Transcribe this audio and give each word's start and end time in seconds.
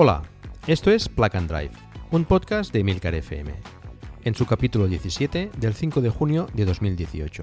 Hola, 0.00 0.22
esto 0.68 0.92
es 0.92 1.08
Plug 1.08 1.34
and 1.34 1.50
Drive, 1.50 1.72
un 2.12 2.24
podcast 2.24 2.72
de 2.72 2.78
Emilcar 2.78 3.16
FM, 3.16 3.52
en 4.22 4.32
su 4.36 4.46
capítulo 4.46 4.86
17 4.86 5.50
del 5.58 5.74
5 5.74 6.00
de 6.00 6.10
junio 6.10 6.46
de 6.54 6.64
2018. 6.66 7.42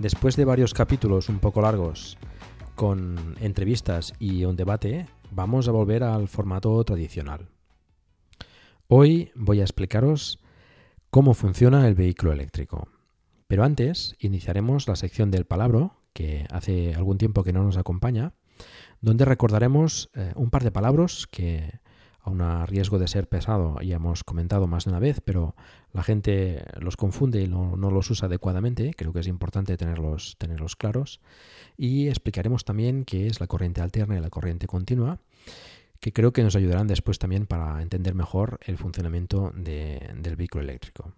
Después 0.00 0.34
de 0.34 0.46
varios 0.46 0.72
capítulos 0.72 1.28
un 1.28 1.40
poco 1.40 1.60
largos 1.60 2.16
con 2.74 3.36
entrevistas 3.38 4.14
y 4.18 4.46
un 4.46 4.56
debate, 4.56 5.04
vamos 5.30 5.68
a 5.68 5.72
volver 5.72 6.04
al 6.04 6.26
formato 6.26 6.82
tradicional. 6.84 7.50
Hoy 8.88 9.30
voy 9.34 9.60
a 9.60 9.64
explicaros 9.64 10.40
cómo 11.10 11.34
funciona 11.34 11.86
el 11.86 11.94
vehículo 11.94 12.32
eléctrico. 12.32 12.88
Pero 13.46 13.62
antes 13.62 14.16
iniciaremos 14.20 14.88
la 14.88 14.96
sección 14.96 15.30
del 15.30 15.44
palabro, 15.44 16.00
que 16.14 16.46
hace 16.50 16.94
algún 16.94 17.18
tiempo 17.18 17.44
que 17.44 17.52
no 17.52 17.62
nos 17.62 17.76
acompaña, 17.76 18.32
donde 19.02 19.26
recordaremos 19.26 20.08
eh, 20.14 20.32
un 20.34 20.48
par 20.48 20.64
de 20.64 20.72
palabras 20.72 21.26
que, 21.30 21.78
aun 22.22 22.40
a 22.42 22.66
riesgo 22.66 22.98
de 22.98 23.08
ser 23.08 23.28
pesado, 23.28 23.80
ya 23.80 23.96
hemos 23.96 24.24
comentado 24.24 24.66
más 24.66 24.84
de 24.84 24.90
una 24.90 24.98
vez, 24.98 25.20
pero 25.24 25.54
la 25.92 26.02
gente 26.02 26.64
los 26.78 26.96
confunde 26.96 27.40
y 27.40 27.48
no, 27.48 27.76
los 27.76 28.10
usa 28.10 28.26
adecuadamente. 28.26 28.92
Creo 28.96 29.12
que 29.12 29.20
es 29.20 29.26
importante 29.26 29.76
tenerlos, 29.76 30.36
tenerlos 30.38 30.76
claros. 30.76 31.20
Y 31.76 32.08
explicaremos 32.08 32.64
también 32.64 33.04
qué 33.04 33.26
es 33.26 33.40
la 33.40 33.46
corriente 33.46 33.80
alterna 33.80 34.16
y 34.16 34.20
la 34.20 34.30
corriente 34.30 34.66
continua, 34.66 35.18
que 35.98 36.12
creo 36.12 36.32
que 36.32 36.42
nos 36.42 36.56
ayudarán 36.56 36.86
después 36.86 37.18
también 37.18 37.46
para 37.46 37.80
entender 37.82 38.14
mejor 38.14 38.60
el 38.66 38.76
funcionamiento 38.76 39.52
del 39.54 40.36
vehículo 40.36 40.64
eléctrico. 40.64 41.12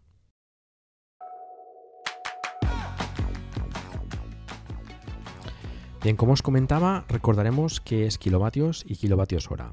Bien, 6.03 6.17
como 6.17 6.33
os 6.33 6.43
comentaba, 6.43 7.05
recordaremos 7.09 7.81
qué 7.81 8.07
es 8.07 8.19
kilovatios 8.19 8.85
y 8.89 8.97
kilovatios 8.97 9.49
hora. 9.53 9.73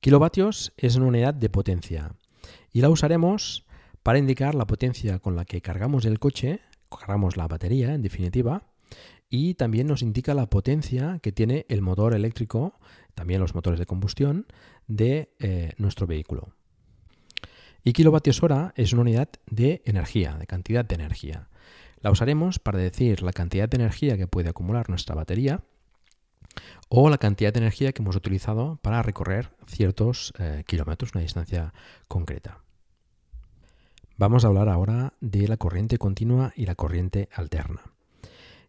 Kilovatios 0.00 0.72
es 0.76 0.94
una 0.94 1.06
unidad 1.06 1.34
de 1.34 1.50
potencia 1.50 2.12
y 2.72 2.82
la 2.82 2.88
usaremos 2.88 3.66
para 4.04 4.18
indicar 4.18 4.54
la 4.54 4.66
potencia 4.66 5.18
con 5.18 5.34
la 5.34 5.44
que 5.44 5.60
cargamos 5.60 6.04
el 6.04 6.20
coche, 6.20 6.60
cargamos 6.88 7.36
la 7.36 7.48
batería 7.48 7.94
en 7.94 8.02
definitiva, 8.02 8.62
y 9.28 9.54
también 9.54 9.88
nos 9.88 10.02
indica 10.02 10.34
la 10.34 10.48
potencia 10.48 11.18
que 11.20 11.32
tiene 11.32 11.66
el 11.68 11.82
motor 11.82 12.14
eléctrico, 12.14 12.78
también 13.14 13.40
los 13.40 13.56
motores 13.56 13.80
de 13.80 13.86
combustión, 13.86 14.46
de 14.86 15.34
eh, 15.40 15.72
nuestro 15.78 16.06
vehículo. 16.06 16.54
Y 17.82 17.92
kilovatios 17.92 18.42
hora 18.42 18.72
es 18.76 18.92
una 18.92 19.02
unidad 19.02 19.28
de 19.50 19.82
energía, 19.84 20.36
de 20.38 20.46
cantidad 20.46 20.84
de 20.84 20.94
energía. 20.94 21.48
La 22.00 22.12
usaremos 22.12 22.60
para 22.60 22.78
decir 22.78 23.22
la 23.22 23.32
cantidad 23.32 23.68
de 23.68 23.76
energía 23.76 24.16
que 24.16 24.28
puede 24.28 24.48
acumular 24.48 24.88
nuestra 24.88 25.16
batería 25.16 25.64
o 26.88 27.10
la 27.10 27.18
cantidad 27.18 27.52
de 27.52 27.60
energía 27.60 27.92
que 27.92 28.02
hemos 28.02 28.16
utilizado 28.16 28.78
para 28.82 29.02
recorrer 29.02 29.50
ciertos 29.66 30.32
eh, 30.38 30.64
kilómetros, 30.66 31.12
una 31.14 31.22
distancia 31.22 31.74
concreta. 32.08 32.60
Vamos 34.16 34.44
a 34.44 34.48
hablar 34.48 34.68
ahora 34.68 35.12
de 35.20 35.46
la 35.46 35.56
corriente 35.56 35.98
continua 35.98 36.52
y 36.56 36.66
la 36.66 36.74
corriente 36.74 37.28
alterna. 37.32 37.82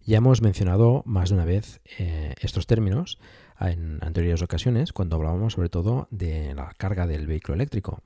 Ya 0.05 0.17
hemos 0.17 0.41
mencionado 0.41 1.03
más 1.05 1.29
de 1.29 1.35
una 1.35 1.45
vez 1.45 1.81
eh, 1.97 2.35
estos 2.39 2.67
términos 2.67 3.19
en 3.59 3.99
anteriores 4.01 4.41
ocasiones 4.41 4.93
cuando 4.93 5.15
hablábamos 5.15 5.53
sobre 5.53 5.69
todo 5.69 6.07
de 6.11 6.53
la 6.53 6.73
carga 6.77 7.07
del 7.07 7.27
vehículo 7.27 7.55
eléctrico. 7.55 8.01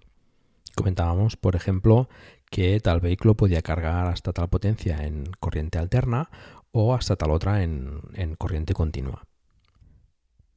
Comentábamos, 0.75 1.37
por 1.37 1.55
ejemplo, 1.55 2.09
que 2.49 2.79
tal 2.79 2.99
vehículo 2.99 3.35
podía 3.35 3.61
cargar 3.61 4.07
hasta 4.07 4.33
tal 4.33 4.49
potencia 4.49 5.05
en 5.05 5.25
corriente 5.39 5.77
alterna 5.77 6.29
o 6.71 6.95
hasta 6.95 7.15
tal 7.15 7.31
otra 7.31 7.63
en, 7.63 7.99
en 8.13 8.35
corriente 8.35 8.73
continua. 8.73 9.27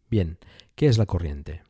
Bien, 0.08 0.38
¿qué 0.74 0.86
es 0.86 0.98
la 0.98 1.06
corriente? 1.06 1.62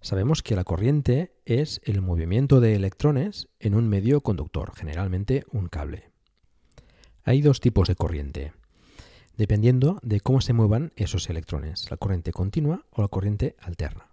Sabemos 0.00 0.42
que 0.42 0.56
la 0.56 0.64
corriente 0.64 1.36
es 1.44 1.80
el 1.84 2.00
movimiento 2.00 2.60
de 2.60 2.74
electrones 2.74 3.48
en 3.60 3.74
un 3.74 3.88
medio 3.88 4.22
conductor, 4.22 4.72
generalmente 4.74 5.44
un 5.52 5.68
cable. 5.68 6.10
Hay 7.22 7.42
dos 7.42 7.60
tipos 7.60 7.86
de 7.86 7.94
corriente, 7.94 8.52
dependiendo 9.36 9.98
de 10.02 10.20
cómo 10.20 10.40
se 10.40 10.54
muevan 10.54 10.92
esos 10.96 11.28
electrones, 11.28 11.90
la 11.90 11.98
corriente 11.98 12.32
continua 12.32 12.86
o 12.90 13.02
la 13.02 13.08
corriente 13.08 13.56
alterna. 13.60 14.08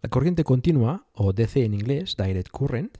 La 0.00 0.08
corriente 0.08 0.44
continua, 0.44 1.06
o 1.12 1.32
DC 1.32 1.64
en 1.64 1.74
inglés, 1.74 2.16
direct 2.16 2.50
current, 2.50 2.98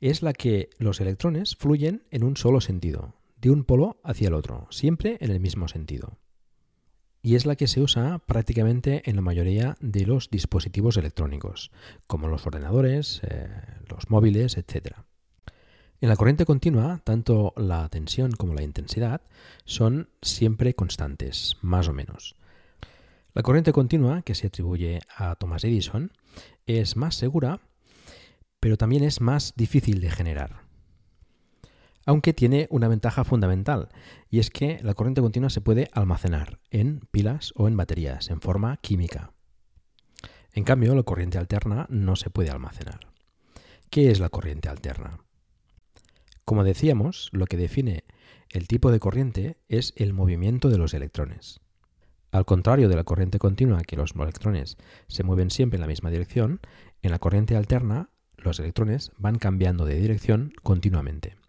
es 0.00 0.22
la 0.22 0.32
que 0.32 0.70
los 0.78 1.00
electrones 1.00 1.56
fluyen 1.56 2.04
en 2.10 2.24
un 2.24 2.36
solo 2.36 2.60
sentido, 2.60 3.14
de 3.36 3.50
un 3.50 3.64
polo 3.64 4.00
hacia 4.02 4.28
el 4.28 4.34
otro, 4.34 4.66
siempre 4.70 5.18
en 5.20 5.30
el 5.30 5.40
mismo 5.40 5.68
sentido. 5.68 6.18
Y 7.22 7.34
es 7.34 7.44
la 7.44 7.56
que 7.56 7.66
se 7.66 7.80
usa 7.80 8.18
prácticamente 8.18 9.02
en 9.08 9.16
la 9.16 9.22
mayoría 9.22 9.76
de 9.80 10.06
los 10.06 10.30
dispositivos 10.30 10.96
electrónicos, 10.96 11.70
como 12.06 12.28
los 12.28 12.46
ordenadores, 12.46 13.20
eh, 13.24 13.48
los 13.88 14.08
móviles, 14.08 14.56
etc. 14.56 14.96
En 16.00 16.08
la 16.08 16.16
corriente 16.16 16.46
continua, 16.46 17.00
tanto 17.04 17.52
la 17.56 17.86
tensión 17.90 18.32
como 18.32 18.54
la 18.54 18.62
intensidad 18.62 19.20
son 19.66 20.08
siempre 20.22 20.74
constantes, 20.74 21.58
más 21.60 21.88
o 21.88 21.92
menos. 21.92 22.36
La 23.34 23.42
corriente 23.42 23.72
continua, 23.72 24.22
que 24.22 24.34
se 24.34 24.46
atribuye 24.46 25.00
a 25.14 25.36
Thomas 25.36 25.62
Edison, 25.64 26.12
es 26.66 26.96
más 26.96 27.16
segura, 27.16 27.60
pero 28.60 28.78
también 28.78 29.04
es 29.04 29.20
más 29.20 29.52
difícil 29.56 30.00
de 30.00 30.10
generar. 30.10 30.69
Aunque 32.10 32.32
tiene 32.32 32.66
una 32.70 32.88
ventaja 32.88 33.22
fundamental, 33.22 33.88
y 34.30 34.40
es 34.40 34.50
que 34.50 34.80
la 34.82 34.94
corriente 34.94 35.20
continua 35.20 35.48
se 35.48 35.60
puede 35.60 35.90
almacenar 35.92 36.58
en 36.72 37.02
pilas 37.12 37.52
o 37.54 37.68
en 37.68 37.76
baterías, 37.76 38.30
en 38.30 38.40
forma 38.40 38.78
química. 38.78 39.32
En 40.52 40.64
cambio, 40.64 40.92
la 40.96 41.04
corriente 41.04 41.38
alterna 41.38 41.86
no 41.88 42.16
se 42.16 42.28
puede 42.28 42.50
almacenar. 42.50 42.98
¿Qué 43.90 44.10
es 44.10 44.18
la 44.18 44.28
corriente 44.28 44.68
alterna? 44.68 45.20
Como 46.44 46.64
decíamos, 46.64 47.28
lo 47.30 47.46
que 47.46 47.56
define 47.56 48.02
el 48.48 48.66
tipo 48.66 48.90
de 48.90 48.98
corriente 48.98 49.58
es 49.68 49.92
el 49.94 50.12
movimiento 50.12 50.68
de 50.68 50.78
los 50.78 50.94
electrones. 50.94 51.60
Al 52.32 52.44
contrario 52.44 52.88
de 52.88 52.96
la 52.96 53.04
corriente 53.04 53.38
continua, 53.38 53.82
que 53.82 53.94
los 53.94 54.16
electrones 54.16 54.78
se 55.06 55.22
mueven 55.22 55.52
siempre 55.52 55.76
en 55.76 55.82
la 55.82 55.86
misma 55.86 56.10
dirección, 56.10 56.58
en 57.02 57.12
la 57.12 57.20
corriente 57.20 57.54
alterna 57.54 58.10
los 58.36 58.58
electrones 58.58 59.12
van 59.16 59.38
cambiando 59.38 59.84
de 59.84 59.94
dirección 59.94 60.52
continuamente. 60.64 61.39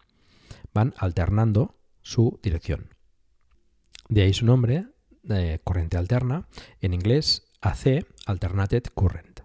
Van 0.74 0.94
alternando 0.96 1.76
su 2.02 2.40
dirección. 2.42 2.94
De 4.08 4.22
ahí 4.22 4.32
su 4.32 4.44
nombre, 4.44 4.86
de 5.22 5.60
corriente 5.64 5.96
alterna, 5.96 6.48
en 6.80 6.94
inglés 6.94 7.44
AC, 7.60 8.06
Alternated 8.26 8.84
Current. 8.94 9.40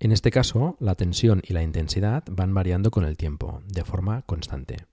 En 0.00 0.10
este 0.10 0.32
caso, 0.32 0.76
la 0.80 0.96
tensión 0.96 1.42
y 1.46 1.52
la 1.52 1.62
intensidad 1.62 2.24
van 2.28 2.52
variando 2.54 2.90
con 2.90 3.04
el 3.04 3.16
tiempo, 3.16 3.62
de 3.68 3.84
forma 3.84 4.22
constante. 4.22 4.86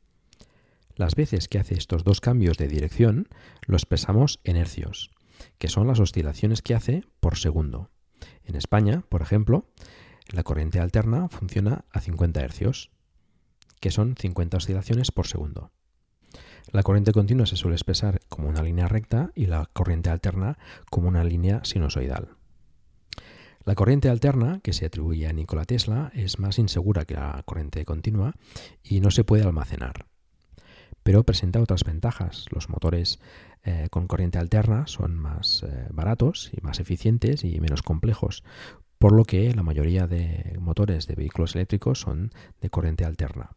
Las 0.95 1.15
veces 1.15 1.47
que 1.47 1.57
hace 1.57 1.75
estos 1.75 2.03
dos 2.03 2.21
cambios 2.21 2.57
de 2.57 2.67
dirección 2.67 3.27
lo 3.65 3.75
expresamos 3.75 4.39
en 4.43 4.57
hercios, 4.57 5.09
que 5.57 5.69
son 5.69 5.87
las 5.87 5.99
oscilaciones 5.99 6.61
que 6.61 6.75
hace 6.75 7.05
por 7.21 7.37
segundo. 7.37 7.89
En 8.43 8.55
España, 8.55 9.03
por 9.09 9.21
ejemplo, 9.21 9.65
la 10.27 10.43
corriente 10.43 10.79
alterna 10.79 11.29
funciona 11.29 11.85
a 11.91 12.01
50 12.01 12.41
hercios, 12.41 12.91
que 13.79 13.91
son 13.91 14.15
50 14.15 14.57
oscilaciones 14.57 15.11
por 15.11 15.27
segundo. 15.27 15.71
La 16.71 16.83
corriente 16.83 17.11
continua 17.11 17.45
se 17.45 17.55
suele 17.55 17.75
expresar 17.75 18.19
como 18.29 18.47
una 18.47 18.61
línea 18.61 18.87
recta 18.87 19.31
y 19.33 19.47
la 19.47 19.67
corriente 19.73 20.09
alterna 20.09 20.57
como 20.91 21.07
una 21.07 21.23
línea 21.23 21.61
sinusoidal. 21.63 22.35
La 23.65 23.75
corriente 23.75 24.09
alterna, 24.09 24.61
que 24.61 24.73
se 24.73 24.85
atribuye 24.85 25.27
a 25.27 25.33
Nikola 25.33 25.65
Tesla, 25.65 26.11
es 26.13 26.39
más 26.39 26.59
insegura 26.59 27.05
que 27.05 27.15
la 27.15 27.41
corriente 27.45 27.85
continua 27.85 28.33
y 28.83 28.99
no 28.99 29.11
se 29.11 29.23
puede 29.23 29.43
almacenar. 29.43 30.05
Pero 31.03 31.23
presenta 31.23 31.61
otras 31.61 31.83
ventajas. 31.83 32.45
Los 32.51 32.69
motores 32.69 33.19
eh, 33.63 33.87
con 33.89 34.07
corriente 34.07 34.37
alterna 34.37 34.87
son 34.87 35.15
más 35.15 35.63
eh, 35.63 35.87
baratos 35.91 36.51
y 36.53 36.61
más 36.61 36.79
eficientes 36.79 37.43
y 37.43 37.59
menos 37.59 37.81
complejos, 37.81 38.43
por 38.97 39.13
lo 39.13 39.23
que 39.23 39.53
la 39.53 39.63
mayoría 39.63 40.07
de 40.07 40.57
motores 40.59 41.07
de 41.07 41.15
vehículos 41.15 41.55
eléctricos 41.55 42.01
son 42.01 42.31
de 42.61 42.69
corriente 42.69 43.05
alterna. 43.05 43.51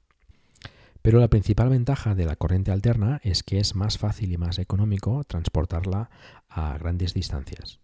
Pero 1.03 1.19
la 1.19 1.29
principal 1.29 1.69
ventaja 1.69 2.15
de 2.15 2.25
la 2.25 2.37
corriente 2.37 2.71
alterna 2.71 3.21
es 3.25 3.43
que 3.43 3.59
es 3.59 3.75
más 3.75 3.99
fácil 3.99 4.33
y 4.33 4.39
más 4.39 4.59
económico 4.59 5.25
transportarla 5.25 6.11
a 6.49 6.79
grandes 6.79 7.13
distancias. 7.13 7.81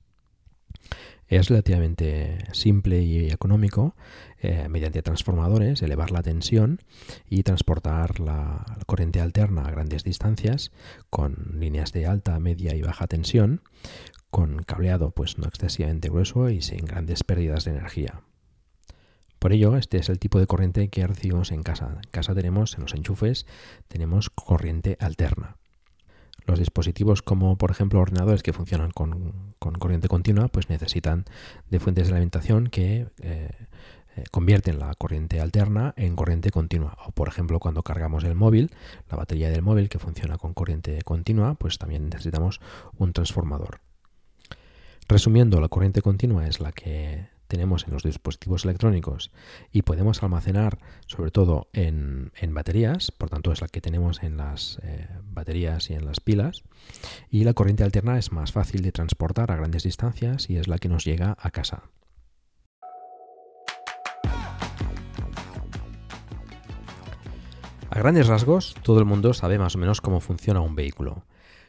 Es 1.26 1.48
relativamente 1.48 2.38
simple 2.52 3.02
y 3.02 3.28
económico, 3.30 3.94
eh, 4.40 4.68
mediante 4.70 5.02
transformadores, 5.02 5.82
elevar 5.82 6.10
la 6.10 6.22
tensión 6.22 6.80
y 7.28 7.42
transportar 7.42 8.20
la 8.20 8.64
corriente 8.86 9.20
alterna 9.20 9.66
a 9.66 9.70
grandes 9.70 10.04
distancias 10.04 10.72
con 11.10 11.56
líneas 11.58 11.92
de 11.92 12.06
alta, 12.06 12.38
media 12.38 12.74
y 12.74 12.80
baja 12.80 13.06
tensión, 13.08 13.60
con 14.30 14.62
cableado 14.62 15.10
pues 15.10 15.36
no 15.36 15.46
excesivamente 15.46 16.08
grueso 16.08 16.48
y 16.48 16.62
sin 16.62 16.86
grandes 16.86 17.24
pérdidas 17.24 17.64
de 17.64 17.72
energía. 17.72 18.22
Por 19.38 19.52
ello, 19.52 19.76
este 19.76 19.98
es 19.98 20.08
el 20.08 20.18
tipo 20.18 20.38
de 20.38 20.46
corriente 20.46 20.88
que 20.88 21.06
recibimos 21.06 21.52
en 21.52 21.62
casa. 21.62 21.98
En 22.02 22.10
casa 22.10 22.34
tenemos, 22.34 22.74
en 22.74 22.82
los 22.82 22.94
enchufes, 22.94 23.46
tenemos 23.86 24.30
corriente 24.30 24.96
alterna. 25.00 25.56
Los 26.44 26.58
dispositivos 26.58 27.22
como 27.22 27.56
por 27.56 27.70
ejemplo 27.70 28.00
ordenadores 28.00 28.42
que 28.42 28.52
funcionan 28.52 28.90
con, 28.90 29.54
corriente 29.58 30.08
continua, 30.08 30.48
pues 30.48 30.70
necesitan 30.70 31.26
de 31.70 31.78
fuentes 31.78 32.08
de 32.08 32.14
alimentación 32.14 32.68
que 32.68 33.06
eh, 33.20 33.50
eh, 34.16 34.24
convierten 34.30 34.78
la 34.78 34.94
corriente 34.94 35.40
alterna 35.40 35.92
en 35.96 36.16
corriente 36.16 36.50
continua. 36.50 36.96
O 37.06 37.12
por 37.12 37.28
ejemplo 37.28 37.60
cuando 37.60 37.82
cargamos 37.82 38.24
el 38.24 38.34
móvil, 38.34 38.70
la 39.10 39.18
batería 39.18 39.50
del 39.50 39.62
móvil 39.62 39.88
que 39.88 39.98
funciona 39.98 40.38
con 40.38 40.54
corriente 40.54 41.02
continua, 41.02 41.54
pues 41.54 41.78
también 41.78 42.08
necesitamos 42.08 42.60
un 42.96 43.12
transformador. 43.12 43.80
Resumiendo, 45.06 45.60
la 45.60 45.68
corriente 45.68 46.02
continua 46.02 46.46
es 46.48 46.60
la 46.60 46.72
que 46.72 47.28
tenemos 47.48 47.86
en 47.86 47.94
los 47.94 48.04
dispositivos 48.04 48.64
electrónicos 48.64 49.32
y 49.72 49.82
podemos 49.82 50.22
almacenar 50.22 50.78
sobre 51.06 51.30
todo 51.30 51.68
en, 51.72 52.30
baterías, 52.50 53.10
por 53.10 53.30
tanto 53.30 53.50
es 53.50 53.60
la 53.60 53.68
que 53.68 53.80
tenemos 53.80 54.22
en 54.22 54.36
las 54.36 54.78
eh, 54.82 55.08
baterías 55.24 55.90
y 55.90 55.94
en 55.94 56.04
las 56.04 56.20
pilas, 56.20 56.62
y 57.30 57.44
la 57.44 57.54
corriente 57.54 57.82
alterna 57.82 58.18
es 58.18 58.30
más 58.30 58.52
fácil 58.52 58.82
de 58.82 58.92
transportar 58.92 59.50
a 59.50 59.56
grandes 59.56 59.82
distancias 59.82 60.48
y 60.48 60.56
es 60.56 60.68
la 60.68 60.78
que 60.78 60.88
nos 60.88 61.04
llega 61.04 61.36
a 61.40 61.50
casa. 61.50 61.84
A 67.90 67.98
grandes 67.98 68.26
rasgos, 68.26 68.74
todo 68.82 68.98
el 68.98 69.06
mundo 69.06 69.32
sabe 69.32 69.58
más 69.58 69.74
o 69.74 69.78
menos 69.78 70.02
cómo 70.02 70.20
funciona 70.20 70.60
un 70.60 70.76
vehículo. 70.76 71.24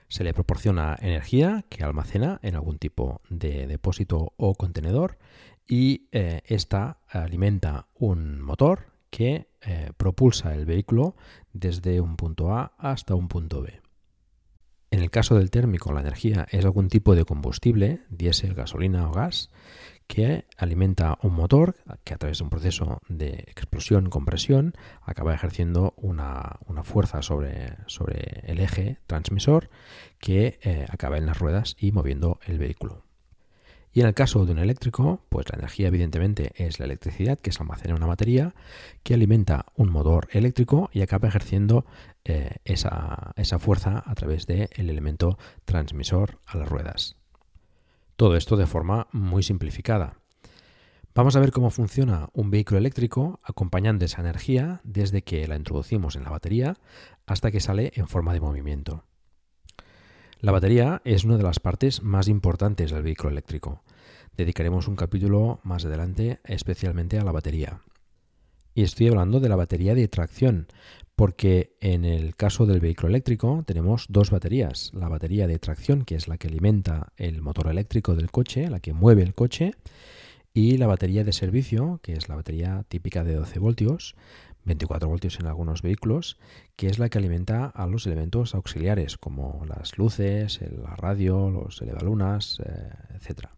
Se 0.10 0.26
le 0.26 0.34
proporciona 0.34 0.98
energía 1.00 1.64
que 1.70 1.84
almacena 1.84 2.40
en 2.42 2.56
algún 2.56 2.78
tipo 2.78 3.22
de 3.30 3.68
depósito 3.68 4.34
o 4.36 4.56
contenedor 4.56 5.18
y 5.70 6.10
eh, 6.12 6.42
esta 6.48 6.98
alimenta 7.08 7.88
un 7.94 8.42
motor 8.42 8.88
que 9.12 9.48
eh, 9.62 9.92
propulsa 9.96 10.54
el 10.54 10.66
vehículo 10.66 11.16
desde 11.54 12.02
un 12.02 12.18
punto 12.18 12.52
A 12.52 12.74
hasta 12.78 13.16
un 13.16 13.28
punto 13.28 13.62
B. 13.62 13.80
En 14.92 15.02
el 15.02 15.12
caso 15.12 15.36
del 15.36 15.52
térmico, 15.52 15.94
la 15.94 16.02
energía 16.02 16.48
es 16.50 16.66
algún 16.66 16.90
tipo 16.90 17.14
de 17.14 17.24
combustible, 17.24 18.02
diésel, 18.10 18.56
gasolina 18.56 19.08
o 19.08 19.14
gas, 19.14 19.52
que 20.08 20.48
alimenta 20.58 21.20
un 21.22 21.36
motor 21.36 21.76
que 22.04 22.16
a 22.16 22.18
través 22.18 22.40
de 22.40 22.46
un 22.46 22.50
proceso 22.50 23.00
de 23.08 23.44
explosión-compresión 23.46 24.74
acaba 25.04 25.36
ejerciendo 25.36 25.94
una, 25.98 26.58
fuerza 26.84 27.22
sobre, 27.22 27.76
sobre, 27.86 28.42
el 28.46 28.60
eje 28.60 28.98
transmisor 29.06 29.70
que 30.18 30.58
eh, 30.64 30.88
acaba 30.90 31.20
en 31.20 31.28
las 31.28 31.38
ruedas 31.38 31.76
y 31.78 31.92
moviendo 31.92 32.40
el 32.48 32.58
vehículo. 32.58 33.04
Y 33.92 34.02
en 34.02 34.08
el 34.08 34.14
caso 34.14 34.46
de 34.46 34.52
un 34.52 34.60
eléctrico, 34.60 35.22
pues 35.30 35.48
la 35.50 35.58
energía 35.58 35.88
evidentemente 35.88 36.52
es 36.56 36.80
la 36.80 36.86
electricidad 36.86 37.40
que 37.40 37.52
se 37.52 37.62
almacena 37.62 37.92
en 37.92 37.98
una 37.98 38.06
batería 38.06 38.54
que 39.02 39.16
alimenta 39.16 39.66
un 39.76 39.90
motor 39.90 40.28
eléctrico 40.32 40.90
y 40.94 41.02
acaba 41.02 41.28
ejerciendo 41.28 41.86
eh, 42.24 42.58
esa, 42.66 43.34
fuerza 43.60 44.04
a 44.06 44.14
través 44.14 44.46
del 44.46 44.70
elemento 44.76 45.40
transmisor 45.66 46.40
a 46.46 46.58
las 46.58 46.70
ruedas. 46.70 47.16
Todo 48.16 48.36
esto 48.36 48.58
de 48.58 48.68
forma 48.68 49.08
muy 49.12 49.42
simplificada. 49.42 50.20
Vamos 51.16 51.36
a 51.36 51.40
ver 51.40 51.52
cómo 51.52 51.72
funciona 51.72 52.30
un 52.34 52.52
vehículo 52.52 52.78
eléctrico 52.78 53.40
acompañando 53.44 54.06
esa 54.06 54.22
energía 54.22 54.82
desde 54.84 55.24
que 55.24 55.48
la 55.48 55.56
introducimos 55.56 56.16
en 56.16 56.24
la 56.24 56.30
batería 56.30 56.76
hasta 57.26 57.50
que 57.50 57.60
sale 57.60 57.92
en 57.96 58.08
forma 58.08 58.34
de 58.34 58.40
movimiento. 58.40 59.04
La 60.42 60.54
batería 60.54 61.02
es 61.04 61.26
una 61.26 61.36
de 61.36 61.44
las 61.44 61.60
partes 61.60 62.02
más 62.02 62.30
importantes 62.30 62.92
del 62.92 63.04
vehículo 63.04 63.30
eléctrico. 63.30 63.84
Dedicaremos 64.38 64.88
un 64.88 64.96
capítulo 64.96 65.60
más 65.64 65.84
adelante 65.84 66.40
especialmente 66.46 67.20
a 67.20 67.26
la 67.26 67.34
batería. 67.34 67.82
Y 68.74 68.84
estoy 68.84 69.10
hablando 69.10 69.42
de 69.42 69.50
la 69.50 69.58
batería 69.58 69.96
de 69.96 70.08
tracción, 70.08 70.68
porque 71.18 71.76
en 71.82 72.06
el 72.06 72.38
caso 72.38 72.66
del 72.66 72.80
vehículo 72.80 73.10
eléctrico 73.10 73.64
tenemos 73.68 74.06
dos 74.08 74.32
baterías. 74.32 74.92
La 74.94 75.10
batería 75.10 75.46
de 75.46 75.60
tracción, 75.60 76.06
que 76.06 76.16
es 76.16 76.30
la 76.30 76.38
que 76.38 76.48
alimenta 76.48 77.12
el 77.18 77.42
motor 77.42 77.68
eléctrico 77.68 78.16
del 78.16 78.32
coche, 78.32 78.70
la 78.70 78.80
que 78.80 78.94
mueve 78.94 79.24
el 79.24 79.34
coche, 79.34 79.74
y 80.54 80.78
la 80.78 80.88
batería 80.88 81.26
de 81.26 81.34
servicio, 81.34 82.00
que 82.02 82.14
es 82.14 82.30
la 82.30 82.36
batería 82.36 82.86
típica 82.88 83.26
de 83.26 83.36
12 83.36 83.60
voltios, 83.60 84.16
24 84.66 85.08
voltios 85.08 85.40
en 85.40 85.48
algunos 85.48 85.82
vehículos, 85.82 86.38
que 86.76 86.88
es 86.88 87.00
la 87.00 87.10
que 87.10 87.18
alimenta 87.18 87.66
a 87.66 87.88
los 87.88 88.06
elementos 88.06 88.56
auxiliares 88.56 89.18
como 89.18 89.66
las 89.68 89.98
luces, 89.98 90.60
la 90.62 90.96
radio, 90.96 91.50
los 91.50 91.82
elevalunas, 91.82 92.62
eh, 92.66 92.92
etc. 93.16 93.50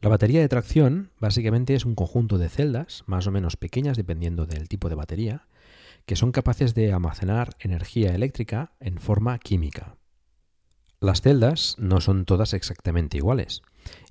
La 0.00 0.08
batería 0.08 0.40
de 0.40 0.48
tracción 0.48 1.10
básicamente 1.20 1.74
es 1.74 1.84
un 1.84 1.94
conjunto 1.94 2.38
de 2.38 2.48
celdas, 2.48 3.04
más 3.06 3.26
o 3.26 3.30
menos 3.30 3.56
pequeñas 3.56 3.96
dependiendo 3.96 4.46
del 4.46 4.68
tipo 4.68 4.88
de 4.88 4.96
batería, 4.96 5.46
que 6.06 6.16
son 6.16 6.32
capaces 6.32 6.74
de 6.74 6.92
almacenar 6.92 7.56
energía 7.60 8.14
eléctrica 8.14 8.72
en 8.80 8.98
forma 8.98 9.38
química. 9.38 9.96
Las 11.00 11.20
celdas 11.20 11.76
no 11.78 12.00
son 12.00 12.24
todas 12.24 12.52
exactamente 12.52 13.16
iguales 13.16 13.62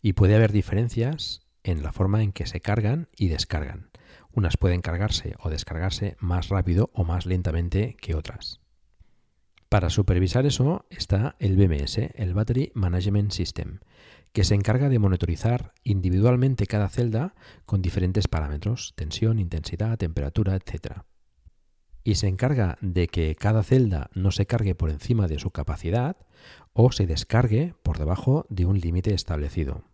y 0.01 0.13
puede 0.13 0.35
haber 0.35 0.51
diferencias 0.51 1.41
en 1.63 1.83
la 1.83 1.91
forma 1.91 2.23
en 2.23 2.31
que 2.31 2.45
se 2.45 2.59
cargan 2.59 3.07
y 3.17 3.27
descargan. 3.27 3.91
Unas 4.33 4.57
pueden 4.57 4.81
cargarse 4.81 5.35
o 5.39 5.49
descargarse 5.49 6.15
más 6.19 6.49
rápido 6.49 6.89
o 6.93 7.03
más 7.03 7.25
lentamente 7.25 7.95
que 7.99 8.15
otras. 8.15 8.61
Para 9.71 9.89
supervisar 9.89 10.45
eso 10.45 10.85
está 10.89 11.37
el 11.39 11.55
BMS, 11.55 11.97
el 12.15 12.33
Battery 12.33 12.71
Management 12.75 13.31
System, 13.31 13.79
que 14.33 14.43
se 14.43 14.53
encarga 14.53 14.89
de 14.89 14.99
monitorizar 14.99 15.73
individualmente 15.83 16.65
cada 16.65 16.89
celda 16.89 17.35
con 17.65 17.81
diferentes 17.81 18.27
parámetros, 18.27 18.93
tensión, 18.95 19.39
intensidad, 19.39 19.97
temperatura, 19.97 20.55
etc. 20.55 21.03
Y 22.03 22.15
se 22.15 22.27
encarga 22.27 22.77
de 22.81 23.07
que 23.07 23.35
cada 23.35 23.63
celda 23.63 24.09
no 24.13 24.31
se 24.31 24.45
cargue 24.45 24.75
por 24.75 24.89
encima 24.89 25.27
de 25.27 25.39
su 25.39 25.51
capacidad 25.51 26.17
o 26.73 26.91
se 26.91 27.07
descargue 27.07 27.73
por 27.81 27.97
debajo 27.97 28.45
de 28.49 28.65
un 28.65 28.79
límite 28.79 29.13
establecido. 29.13 29.85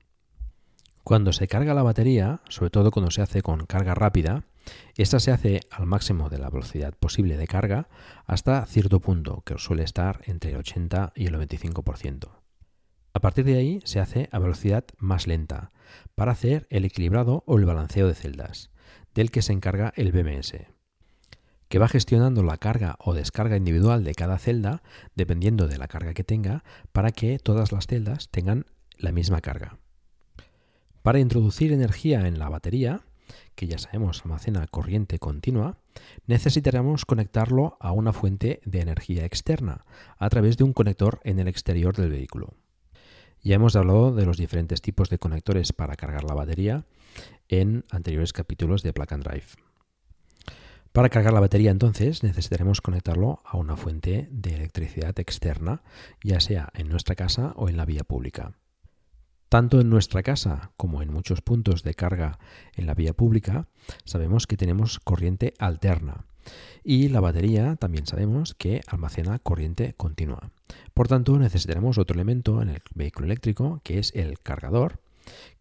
Cuando 1.07 1.31
se 1.31 1.47
carga 1.47 1.73
la 1.73 1.83
batería, 1.83 2.41
sobre 2.49 2.69
todo 2.69 2.91
cuando 2.91 3.11
se 3.11 3.21
hace 3.21 3.41
con 3.41 3.65
carga 3.65 3.95
rápida, 3.95 4.43
esta 4.97 5.21
se 5.21 5.31
hace 5.31 5.61
al 5.71 5.85
máximo 5.85 6.27
de 6.27 6.37
la 6.37 6.49
velocidad 6.49 6.93
posible 6.99 7.37
de 7.37 7.47
carga 7.47 7.87
hasta 8.25 8.65
cierto 8.65 8.99
punto, 8.99 9.41
que 9.45 9.57
suele 9.57 9.83
estar 9.83 10.19
entre 10.25 10.51
el 10.51 10.57
80 10.57 11.13
y 11.15 11.27
el 11.27 11.35
95%. 11.35 12.27
A 13.13 13.19
partir 13.21 13.45
de 13.45 13.55
ahí 13.55 13.79
se 13.85 14.01
hace 14.01 14.27
a 14.33 14.39
velocidad 14.39 14.83
más 14.97 15.27
lenta, 15.27 15.71
para 16.13 16.33
hacer 16.33 16.67
el 16.69 16.83
equilibrado 16.83 17.41
o 17.47 17.57
el 17.57 17.63
balanceo 17.63 18.09
de 18.09 18.13
celdas, 18.13 18.69
del 19.15 19.31
que 19.31 19.41
se 19.41 19.53
encarga 19.53 19.93
el 19.95 20.11
BMS, 20.11 20.55
que 21.69 21.79
va 21.79 21.87
gestionando 21.87 22.43
la 22.43 22.57
carga 22.57 22.97
o 22.99 23.13
descarga 23.13 23.55
individual 23.55 24.03
de 24.03 24.13
cada 24.13 24.39
celda 24.39 24.83
dependiendo 25.15 25.69
de 25.69 25.77
la 25.77 25.87
carga 25.87 26.13
que 26.13 26.25
tenga, 26.25 26.65
para 26.91 27.13
que 27.13 27.39
todas 27.39 27.71
las 27.71 27.87
celdas 27.87 28.27
tengan 28.27 28.65
la 28.97 29.13
misma 29.13 29.39
carga. 29.39 29.77
Para 31.07 31.21
introducir 31.21 31.71
energía 31.71 32.27
en 32.27 32.37
la 32.37 32.49
batería, 32.49 32.99
que 33.55 33.65
ya 33.65 33.77
sabemos 33.77 34.23
almacena 34.25 34.67
corriente 34.67 35.19
continua, 35.19 35.77
necesitaremos 36.25 37.05
conectarlo 37.05 37.77
a 37.79 37.93
una 37.93 38.11
fuente 38.11 38.59
de 38.65 38.81
energía 38.81 39.23
externa 39.23 39.85
a 40.17 40.27
través 40.27 40.57
de 40.57 40.65
un 40.65 40.73
conector 40.73 41.21
en 41.23 41.39
el 41.39 41.47
exterior 41.47 41.95
del 41.95 42.09
vehículo. 42.09 42.55
Ya 43.41 43.55
hemos 43.55 43.77
hablado 43.77 44.13
de 44.13 44.25
los 44.25 44.35
diferentes 44.35 44.81
tipos 44.81 45.09
de 45.09 45.17
conectores 45.17 45.71
para 45.71 45.95
cargar 45.95 46.25
la 46.25 46.33
batería 46.33 46.83
en 47.47 47.85
anteriores 47.89 48.33
capítulos 48.33 48.83
de 48.83 48.91
Plug 48.91 49.13
and 49.13 49.23
Drive. 49.23 49.47
Para 50.91 51.07
cargar 51.07 51.31
la 51.31 51.39
batería 51.39 51.71
entonces 51.71 52.21
necesitaremos 52.21 52.81
conectarlo 52.81 53.39
a 53.45 53.55
una 53.55 53.77
fuente 53.77 54.27
de 54.29 54.55
electricidad 54.55 55.17
externa, 55.21 55.83
ya 56.21 56.41
sea 56.41 56.67
en 56.73 56.89
nuestra 56.89 57.15
casa 57.15 57.53
o 57.55 57.69
en 57.69 57.77
la 57.77 57.85
vía 57.85 58.03
pública. 58.03 58.57
Tanto 59.49 59.79
en 59.79 59.89
nuestra 59.89 60.23
casa 60.23 60.71
como 60.75 61.01
en 61.01 61.11
muchos 61.11 61.41
puntos 61.41 61.83
de 61.83 61.93
carga 61.93 62.37
en 62.75 62.85
la 62.85 62.93
vía 62.93 63.13
pública, 63.13 63.67
sabemos 64.03 64.45
que 64.45 64.57
tenemos 64.57 64.99
corriente 64.99 65.53
alterna. 65.57 66.25
Y 66.83 67.09
la 67.09 67.21
batería 67.21 67.75
también 67.75 68.05
sabemos 68.05 68.53
que 68.53 68.81
almacena 68.87 69.39
corriente 69.39 69.93
continua. 69.95 70.51
Por 70.93 71.07
tanto, 71.07 71.37
necesitaremos 71.39 71.97
otro 71.97 72.15
elemento 72.15 72.61
en 72.61 72.69
el 72.69 72.81
vehículo 72.93 73.25
eléctrico, 73.25 73.81
que 73.83 73.99
es 73.99 74.13
el 74.15 74.39
cargador, 74.39 74.99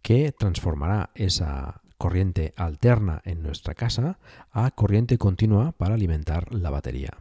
que 0.03 0.33
transformará 0.33 1.11
esa 1.15 1.83
corriente 1.99 2.55
alterna 2.57 3.23
en 3.25 3.43
nuestra 3.43 3.75
casa 3.75 4.19
a 4.51 4.71
corriente 4.71 5.19
continua 5.19 5.73
para 5.73 5.95
alimentar 5.95 6.53
la 6.53 6.71
batería. 6.71 7.19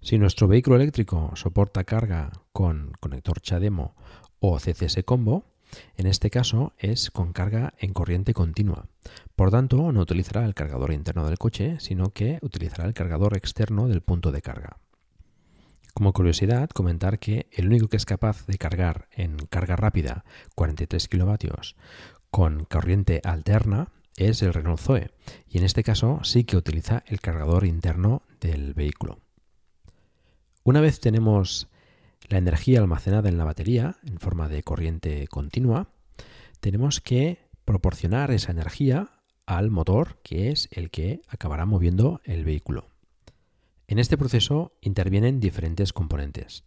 Si 0.00 0.16
nuestro 0.16 0.46
vehículo 0.46 0.76
eléctrico 0.76 1.32
soporta 1.34 1.84
carga 1.84 2.30
con 2.52 2.92
conector 3.00 3.40
CHAdeMO 3.40 3.94
o 4.40 4.58
CCS 4.58 5.04
Combo, 5.04 5.44
en 5.96 6.06
este 6.06 6.30
caso 6.30 6.72
es 6.78 7.10
con 7.10 7.32
carga 7.32 7.74
en 7.78 7.92
corriente 7.92 8.34
continua. 8.34 8.88
Por 9.36 9.50
tanto, 9.50 9.92
no 9.92 10.00
utilizará 10.00 10.44
el 10.44 10.54
cargador 10.54 10.92
interno 10.92 11.26
del 11.26 11.38
coche, 11.38 11.76
sino 11.80 12.10
que 12.10 12.38
utilizará 12.42 12.84
el 12.86 12.94
cargador 12.94 13.36
externo 13.36 13.88
del 13.88 14.00
punto 14.00 14.32
de 14.32 14.42
carga. 14.42 14.78
Como 15.94 16.12
curiosidad, 16.12 16.70
comentar 16.70 17.18
que 17.18 17.48
el 17.52 17.66
único 17.66 17.88
que 17.88 17.96
es 17.96 18.06
capaz 18.06 18.46
de 18.46 18.56
cargar 18.56 19.08
en 19.12 19.36
carga 19.36 19.76
rápida 19.76 20.24
43 20.54 21.08
kilovatios 21.08 21.76
con 22.30 22.64
corriente 22.64 23.20
alterna 23.24 23.88
es 24.16 24.42
el 24.42 24.52
Renault 24.52 24.80
Zoe, 24.80 25.10
y 25.48 25.58
en 25.58 25.64
este 25.64 25.82
caso 25.82 26.20
sí 26.22 26.44
que 26.44 26.56
utiliza 26.56 27.02
el 27.06 27.20
cargador 27.20 27.64
interno 27.64 28.22
del 28.40 28.74
vehículo. 28.74 29.18
Una 30.64 30.80
vez 30.80 31.00
tenemos 31.00 31.68
la 32.28 32.38
energía 32.38 32.80
almacenada 32.80 33.28
en 33.28 33.38
la 33.38 33.44
batería 33.44 33.96
en 34.04 34.18
forma 34.18 34.48
de 34.48 34.62
corriente 34.62 35.26
continua, 35.28 35.90
tenemos 36.60 37.00
que 37.00 37.48
proporcionar 37.64 38.30
esa 38.30 38.52
energía 38.52 39.10
al 39.46 39.70
motor, 39.70 40.20
que 40.22 40.50
es 40.50 40.68
el 40.72 40.90
que 40.90 41.22
acabará 41.28 41.64
moviendo 41.64 42.20
el 42.24 42.44
vehículo. 42.44 42.88
En 43.86 43.98
este 43.98 44.18
proceso 44.18 44.72
intervienen 44.80 45.40
diferentes 45.40 45.92
componentes. 45.92 46.64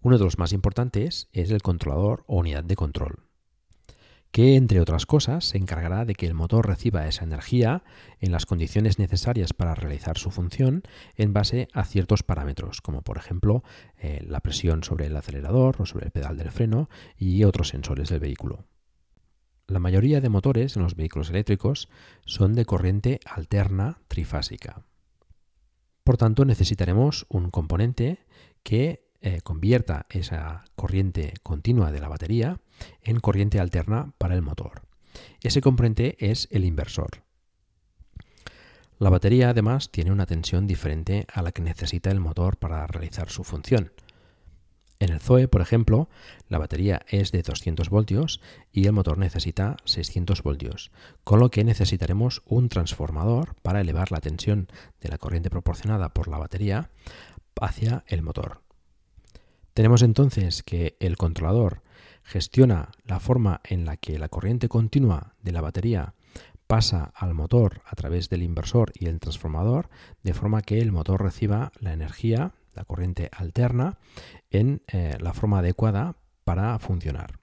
Uno 0.00 0.18
de 0.18 0.24
los 0.24 0.38
más 0.38 0.52
importantes 0.52 1.28
es 1.32 1.50
el 1.50 1.62
controlador 1.62 2.24
o 2.26 2.36
unidad 2.36 2.62
de 2.62 2.76
control 2.76 3.24
que, 4.34 4.56
entre 4.56 4.80
otras 4.80 5.06
cosas, 5.06 5.44
se 5.44 5.58
encargará 5.58 6.04
de 6.04 6.16
que 6.16 6.26
el 6.26 6.34
motor 6.34 6.66
reciba 6.66 7.06
esa 7.06 7.22
energía 7.22 7.84
en 8.18 8.32
las 8.32 8.46
condiciones 8.46 8.98
necesarias 8.98 9.52
para 9.52 9.76
realizar 9.76 10.18
su 10.18 10.32
función 10.32 10.82
en 11.14 11.32
base 11.32 11.68
a 11.72 11.84
ciertos 11.84 12.24
parámetros, 12.24 12.80
como 12.80 13.02
por 13.02 13.16
ejemplo 13.16 13.62
eh, 13.96 14.24
la 14.26 14.40
presión 14.40 14.82
sobre 14.82 15.06
el 15.06 15.16
acelerador 15.16 15.80
o 15.80 15.86
sobre 15.86 16.06
el 16.06 16.10
pedal 16.10 16.36
del 16.36 16.50
freno 16.50 16.90
y 17.16 17.44
otros 17.44 17.68
sensores 17.68 18.08
del 18.08 18.18
vehículo. 18.18 18.64
La 19.68 19.78
mayoría 19.78 20.20
de 20.20 20.28
motores 20.30 20.74
en 20.74 20.82
los 20.82 20.96
vehículos 20.96 21.30
eléctricos 21.30 21.88
son 22.26 22.54
de 22.54 22.64
corriente 22.64 23.20
alterna 23.26 24.00
trifásica. 24.08 24.82
Por 26.02 26.16
tanto, 26.16 26.44
necesitaremos 26.44 27.24
un 27.28 27.50
componente 27.50 28.18
que 28.64 29.12
eh, 29.20 29.42
convierta 29.42 30.06
esa 30.10 30.64
corriente 30.74 31.34
continua 31.44 31.92
de 31.92 32.00
la 32.00 32.08
batería 32.08 32.58
en 33.02 33.20
corriente 33.20 33.60
alterna 33.60 34.12
para 34.18 34.34
el 34.34 34.42
motor. 34.42 34.82
Ese 35.42 35.60
componente 35.60 36.16
es 36.18 36.48
el 36.50 36.64
inversor. 36.64 37.22
La 38.98 39.10
batería 39.10 39.50
además 39.50 39.90
tiene 39.90 40.12
una 40.12 40.26
tensión 40.26 40.66
diferente 40.66 41.26
a 41.32 41.42
la 41.42 41.52
que 41.52 41.62
necesita 41.62 42.10
el 42.10 42.20
motor 42.20 42.56
para 42.56 42.86
realizar 42.86 43.28
su 43.28 43.44
función. 43.44 43.92
En 45.00 45.10
el 45.10 45.20
Zoe, 45.20 45.48
por 45.48 45.60
ejemplo, 45.60 46.08
la 46.48 46.58
batería 46.58 47.04
es 47.08 47.32
de 47.32 47.42
200 47.42 47.90
voltios 47.90 48.40
y 48.72 48.86
el 48.86 48.92
motor 48.92 49.18
necesita 49.18 49.76
600 49.84 50.42
voltios, 50.42 50.92
con 51.24 51.40
lo 51.40 51.50
que 51.50 51.64
necesitaremos 51.64 52.42
un 52.46 52.68
transformador 52.68 53.56
para 53.62 53.80
elevar 53.80 54.12
la 54.12 54.20
tensión 54.20 54.68
de 55.00 55.08
la 55.08 55.18
corriente 55.18 55.50
proporcionada 55.50 56.14
por 56.14 56.28
la 56.28 56.38
batería 56.38 56.90
hacia 57.60 58.04
el 58.06 58.22
motor. 58.22 58.62
Tenemos 59.74 60.02
entonces 60.02 60.62
que 60.62 60.96
el 61.00 61.16
controlador 61.16 61.82
gestiona 62.24 62.90
la 63.04 63.20
forma 63.20 63.60
en 63.64 63.84
la 63.84 63.96
que 63.96 64.18
la 64.18 64.28
corriente 64.28 64.68
continua 64.68 65.34
de 65.42 65.52
la 65.52 65.60
batería 65.60 66.14
pasa 66.66 67.12
al 67.14 67.34
motor 67.34 67.82
a 67.84 67.94
través 67.94 68.30
del 68.30 68.42
inversor 68.42 68.92
y 68.94 69.06
el 69.06 69.20
transformador, 69.20 69.90
de 70.22 70.34
forma 70.34 70.62
que 70.62 70.78
el 70.78 70.92
motor 70.92 71.22
reciba 71.22 71.72
la 71.78 71.92
energía, 71.92 72.54
la 72.72 72.84
corriente 72.84 73.30
alterna, 73.32 73.98
en 74.50 74.82
eh, 74.88 75.16
la 75.20 75.34
forma 75.34 75.58
adecuada 75.58 76.16
para 76.44 76.78
funcionar. 76.78 77.38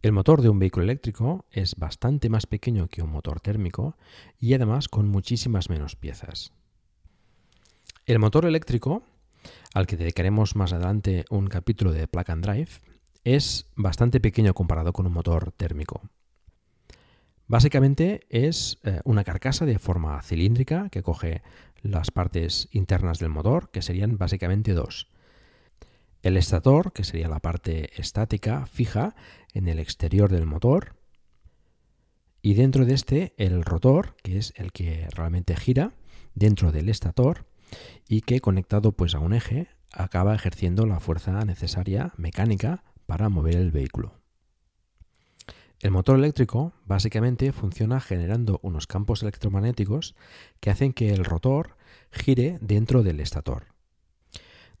El 0.00 0.12
motor 0.12 0.42
de 0.42 0.48
un 0.48 0.60
vehículo 0.60 0.84
eléctrico 0.84 1.44
es 1.50 1.74
bastante 1.74 2.28
más 2.28 2.46
pequeño 2.46 2.86
que 2.86 3.02
un 3.02 3.10
motor 3.10 3.40
térmico 3.40 3.96
y 4.38 4.54
además 4.54 4.88
con 4.88 5.08
muchísimas 5.08 5.68
menos 5.68 5.96
piezas. 5.96 6.52
El 8.06 8.20
motor 8.20 8.46
eléctrico 8.46 9.02
al 9.74 9.86
que 9.86 9.96
dedicaremos 9.96 10.56
más 10.56 10.72
adelante 10.72 11.24
un 11.30 11.46
capítulo 11.46 11.92
de 11.92 12.06
Plug 12.08 12.30
and 12.30 12.44
Drive, 12.44 12.70
es 13.24 13.66
bastante 13.76 14.20
pequeño 14.20 14.54
comparado 14.54 14.92
con 14.92 15.06
un 15.06 15.12
motor 15.12 15.52
térmico. 15.52 16.02
Básicamente 17.46 18.26
es 18.28 18.78
eh, 18.84 19.00
una 19.04 19.24
carcasa 19.24 19.64
de 19.64 19.78
forma 19.78 20.20
cilíndrica 20.22 20.90
que 20.90 21.02
coge 21.02 21.42
las 21.82 22.10
partes 22.10 22.68
internas 22.72 23.18
del 23.18 23.30
motor, 23.30 23.70
que 23.70 23.82
serían 23.82 24.18
básicamente 24.18 24.74
dos. 24.74 25.08
El 26.22 26.36
estator, 26.36 26.92
que 26.92 27.04
sería 27.04 27.28
la 27.28 27.38
parte 27.38 27.98
estática 28.00 28.66
fija 28.66 29.14
en 29.54 29.68
el 29.68 29.78
exterior 29.78 30.30
del 30.30 30.44
motor, 30.46 30.96
y 32.42 32.54
dentro 32.54 32.84
de 32.84 32.94
este 32.94 33.34
el 33.38 33.64
rotor, 33.64 34.16
que 34.22 34.38
es 34.38 34.52
el 34.56 34.72
que 34.72 35.08
realmente 35.14 35.56
gira 35.56 35.92
dentro 36.34 36.70
del 36.70 36.88
estator, 36.88 37.46
y 38.08 38.22
que 38.22 38.40
conectado 38.40 38.92
pues 38.92 39.14
a 39.14 39.20
un 39.20 39.32
eje 39.32 39.68
acaba 39.92 40.34
ejerciendo 40.34 40.86
la 40.86 41.00
fuerza 41.00 41.44
necesaria 41.44 42.12
mecánica 42.16 42.84
para 43.08 43.30
mover 43.30 43.56
el 43.56 43.70
vehículo. 43.70 44.12
El 45.80 45.92
motor 45.92 46.18
eléctrico 46.18 46.74
básicamente 46.84 47.52
funciona 47.52 48.00
generando 48.00 48.60
unos 48.62 48.86
campos 48.86 49.22
electromagnéticos 49.22 50.14
que 50.60 50.68
hacen 50.70 50.92
que 50.92 51.14
el 51.14 51.24
rotor 51.24 51.78
gire 52.10 52.58
dentro 52.60 53.02
del 53.02 53.20
estator. 53.20 53.68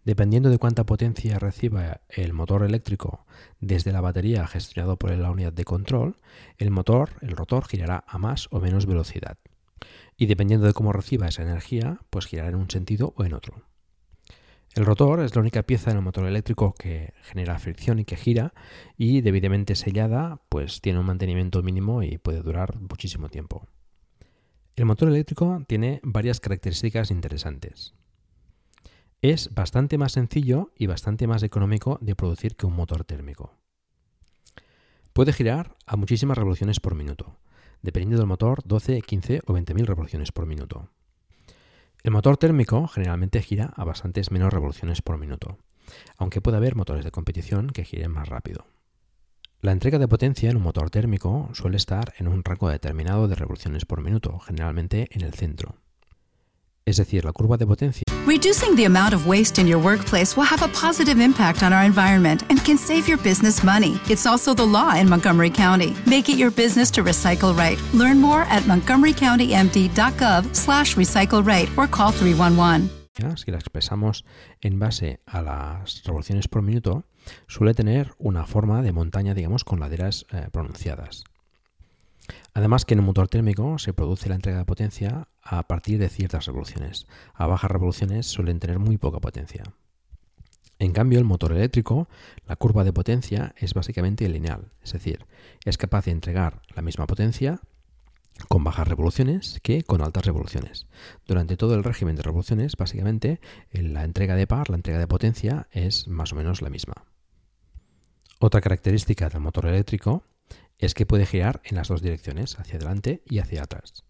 Dependiendo 0.04 0.50
de 0.50 0.58
cuánta 0.58 0.84
potencia 0.84 1.38
reciba 1.38 2.02
el 2.10 2.34
motor 2.34 2.64
eléctrico 2.64 3.24
desde 3.60 3.92
la 3.92 4.02
batería 4.02 4.46
gestionado 4.46 4.98
por 4.98 5.10
la 5.16 5.30
unidad 5.30 5.54
de 5.54 5.64
control, 5.64 6.16
el 6.58 6.70
motor, 6.70 7.12
el 7.22 7.34
rotor, 7.34 7.66
girará 7.66 8.04
a 8.06 8.18
más 8.18 8.48
o 8.50 8.60
menos 8.60 8.84
velocidad 8.84 9.38
y 10.18 10.26
dependiendo 10.26 10.66
de 10.66 10.74
cómo 10.74 10.92
reciba 10.92 11.28
esa 11.28 11.44
energía, 11.44 12.00
pues 12.10 12.26
girará 12.26 12.50
en 12.50 12.56
un 12.56 12.68
sentido 12.68 13.14
o 13.16 13.24
en 13.24 13.32
otro. 13.32 13.62
El 14.78 14.86
rotor 14.86 15.18
es 15.18 15.34
la 15.34 15.40
única 15.40 15.64
pieza 15.64 15.90
en 15.90 15.96
el 15.96 16.04
motor 16.04 16.24
eléctrico 16.24 16.72
que 16.72 17.12
genera 17.22 17.58
fricción 17.58 17.98
y 17.98 18.04
que 18.04 18.14
gira 18.14 18.54
y 18.96 19.22
debidamente 19.22 19.74
sellada, 19.74 20.40
pues 20.48 20.80
tiene 20.80 21.00
un 21.00 21.06
mantenimiento 21.06 21.64
mínimo 21.64 22.04
y 22.04 22.16
puede 22.18 22.42
durar 22.42 22.78
muchísimo 22.78 23.28
tiempo. 23.28 23.66
El 24.76 24.84
motor 24.84 25.08
eléctrico 25.08 25.64
tiene 25.66 25.98
varias 26.04 26.38
características 26.38 27.10
interesantes. 27.10 27.96
Es 29.20 29.52
bastante 29.52 29.98
más 29.98 30.12
sencillo 30.12 30.70
y 30.76 30.86
bastante 30.86 31.26
más 31.26 31.42
económico 31.42 31.98
de 32.00 32.14
producir 32.14 32.54
que 32.54 32.66
un 32.66 32.76
motor 32.76 33.02
térmico. 33.02 33.56
Puede 35.12 35.32
girar 35.32 35.74
a 35.86 35.96
muchísimas 35.96 36.38
revoluciones 36.38 36.78
por 36.78 36.94
minuto, 36.94 37.40
dependiendo 37.82 38.18
del 38.18 38.28
motor 38.28 38.62
12, 38.64 39.02
15 39.02 39.40
o 39.44 39.54
20.000 39.54 39.86
revoluciones 39.86 40.30
por 40.30 40.46
minuto. 40.46 40.88
El 42.04 42.12
motor 42.12 42.36
térmico 42.36 42.86
generalmente 42.86 43.42
gira 43.42 43.72
a 43.76 43.84
bastantes 43.84 44.30
menos 44.30 44.52
revoluciones 44.52 45.02
por 45.02 45.18
minuto, 45.18 45.58
aunque 46.16 46.40
puede 46.40 46.56
haber 46.56 46.76
motores 46.76 47.04
de 47.04 47.10
competición 47.10 47.68
que 47.70 47.84
giren 47.84 48.12
más 48.12 48.28
rápido. 48.28 48.66
La 49.60 49.72
entrega 49.72 49.98
de 49.98 50.06
potencia 50.06 50.48
en 50.50 50.56
un 50.56 50.62
motor 50.62 50.90
térmico 50.90 51.50
suele 51.52 51.76
estar 51.76 52.14
en 52.18 52.28
un 52.28 52.44
rango 52.44 52.68
determinado 52.68 53.26
de 53.26 53.34
revoluciones 53.34 53.84
por 53.84 54.00
minuto, 54.00 54.38
generalmente 54.38 55.08
en 55.10 55.22
el 55.22 55.34
centro. 55.34 55.74
Es 56.88 56.96
decir, 56.96 57.24
la 57.24 57.32
curva 57.32 57.56
de 57.56 57.66
potencia. 57.66 58.02
Reducing 58.26 58.76
the 58.76 58.84
amount 58.84 59.14
of 59.14 59.26
waste 59.26 59.58
in 59.58 59.66
your 59.66 59.78
workplace 59.78 60.36
will 60.36 60.44
have 60.44 60.62
a 60.62 60.68
positive 60.68 61.20
impact 61.20 61.62
on 61.62 61.72
our 61.72 61.84
environment 61.84 62.42
and 62.50 62.62
can 62.64 62.76
save 62.76 63.08
your 63.08 63.18
business 63.18 63.62
money. 63.62 64.00
It's 64.08 64.26
also 64.26 64.54
the 64.54 64.66
law 64.66 64.94
in 64.94 65.08
Montgomery 65.08 65.50
County. 65.50 65.94
Make 66.06 66.28
it 66.28 66.36
your 66.36 66.50
business 66.50 66.90
to 66.92 67.02
recycle 67.02 67.56
right. 67.56 67.78
Learn 67.94 68.20
more 68.20 68.42
at 68.42 68.64
montgomerycountymd.gov 68.64 70.54
slash 70.54 70.96
recycle 70.96 71.44
right 71.46 71.68
or 71.76 71.86
call 71.86 72.10
311. 72.12 72.90
Si 73.36 73.50
la 73.50 73.58
expresamos 73.58 74.24
en 74.60 74.78
base 74.78 75.20
a 75.26 75.42
las 75.42 76.04
revoluciones 76.04 76.46
por 76.46 76.62
minuto, 76.62 77.04
suele 77.48 77.74
tener 77.74 78.12
una 78.18 78.46
forma 78.46 78.80
de 78.80 78.92
montaña, 78.92 79.34
digamos, 79.34 79.64
con 79.64 79.80
laderas 79.80 80.24
eh, 80.30 80.46
pronunciadas. 80.52 81.24
Además 82.54 82.84
que 82.84 82.94
en 82.94 83.00
un 83.00 83.06
motor 83.06 83.28
térmico 83.28 83.78
se 83.78 83.92
produce 83.92 84.28
la 84.28 84.34
entrega 84.34 84.58
de 84.58 84.64
potencia 84.64 85.28
a 85.42 85.66
partir 85.66 85.98
de 85.98 86.08
ciertas 86.08 86.46
revoluciones. 86.46 87.06
A 87.34 87.46
bajas 87.46 87.70
revoluciones 87.70 88.26
suelen 88.26 88.60
tener 88.60 88.78
muy 88.78 88.98
poca 88.98 89.20
potencia. 89.20 89.64
En 90.78 90.92
cambio, 90.92 91.18
el 91.18 91.24
motor 91.24 91.52
eléctrico, 91.52 92.08
la 92.46 92.56
curva 92.56 92.84
de 92.84 92.92
potencia 92.92 93.54
es 93.56 93.74
básicamente 93.74 94.28
lineal, 94.28 94.70
es 94.82 94.92
decir, 94.92 95.26
es 95.64 95.76
capaz 95.76 96.04
de 96.04 96.12
entregar 96.12 96.62
la 96.74 96.82
misma 96.82 97.06
potencia 97.06 97.60
con 98.46 98.62
bajas 98.62 98.86
revoluciones 98.86 99.58
que 99.62 99.82
con 99.82 100.02
altas 100.02 100.24
revoluciones. 100.24 100.86
Durante 101.26 101.56
todo 101.56 101.74
el 101.74 101.82
régimen 101.82 102.14
de 102.14 102.22
revoluciones, 102.22 102.76
básicamente, 102.76 103.40
la 103.72 104.04
entrega 104.04 104.36
de 104.36 104.46
par, 104.46 104.70
la 104.70 104.76
entrega 104.76 105.00
de 105.00 105.08
potencia, 105.08 105.66
es 105.72 106.06
más 106.06 106.32
o 106.32 106.36
menos 106.36 106.62
la 106.62 106.70
misma. 106.70 106.94
Otra 108.38 108.60
característica 108.60 109.28
del 109.28 109.40
motor 109.40 109.66
eléctrico 109.66 110.22
es 110.78 110.94
que 110.94 111.06
puede 111.06 111.26
girar 111.26 111.60
en 111.64 111.76
las 111.76 111.88
dos 111.88 112.02
direcciones, 112.02 112.58
hacia 112.58 112.76
adelante 112.76 113.22
y 113.26 113.40
hacia 113.40 113.62
atrás. 113.62 114.04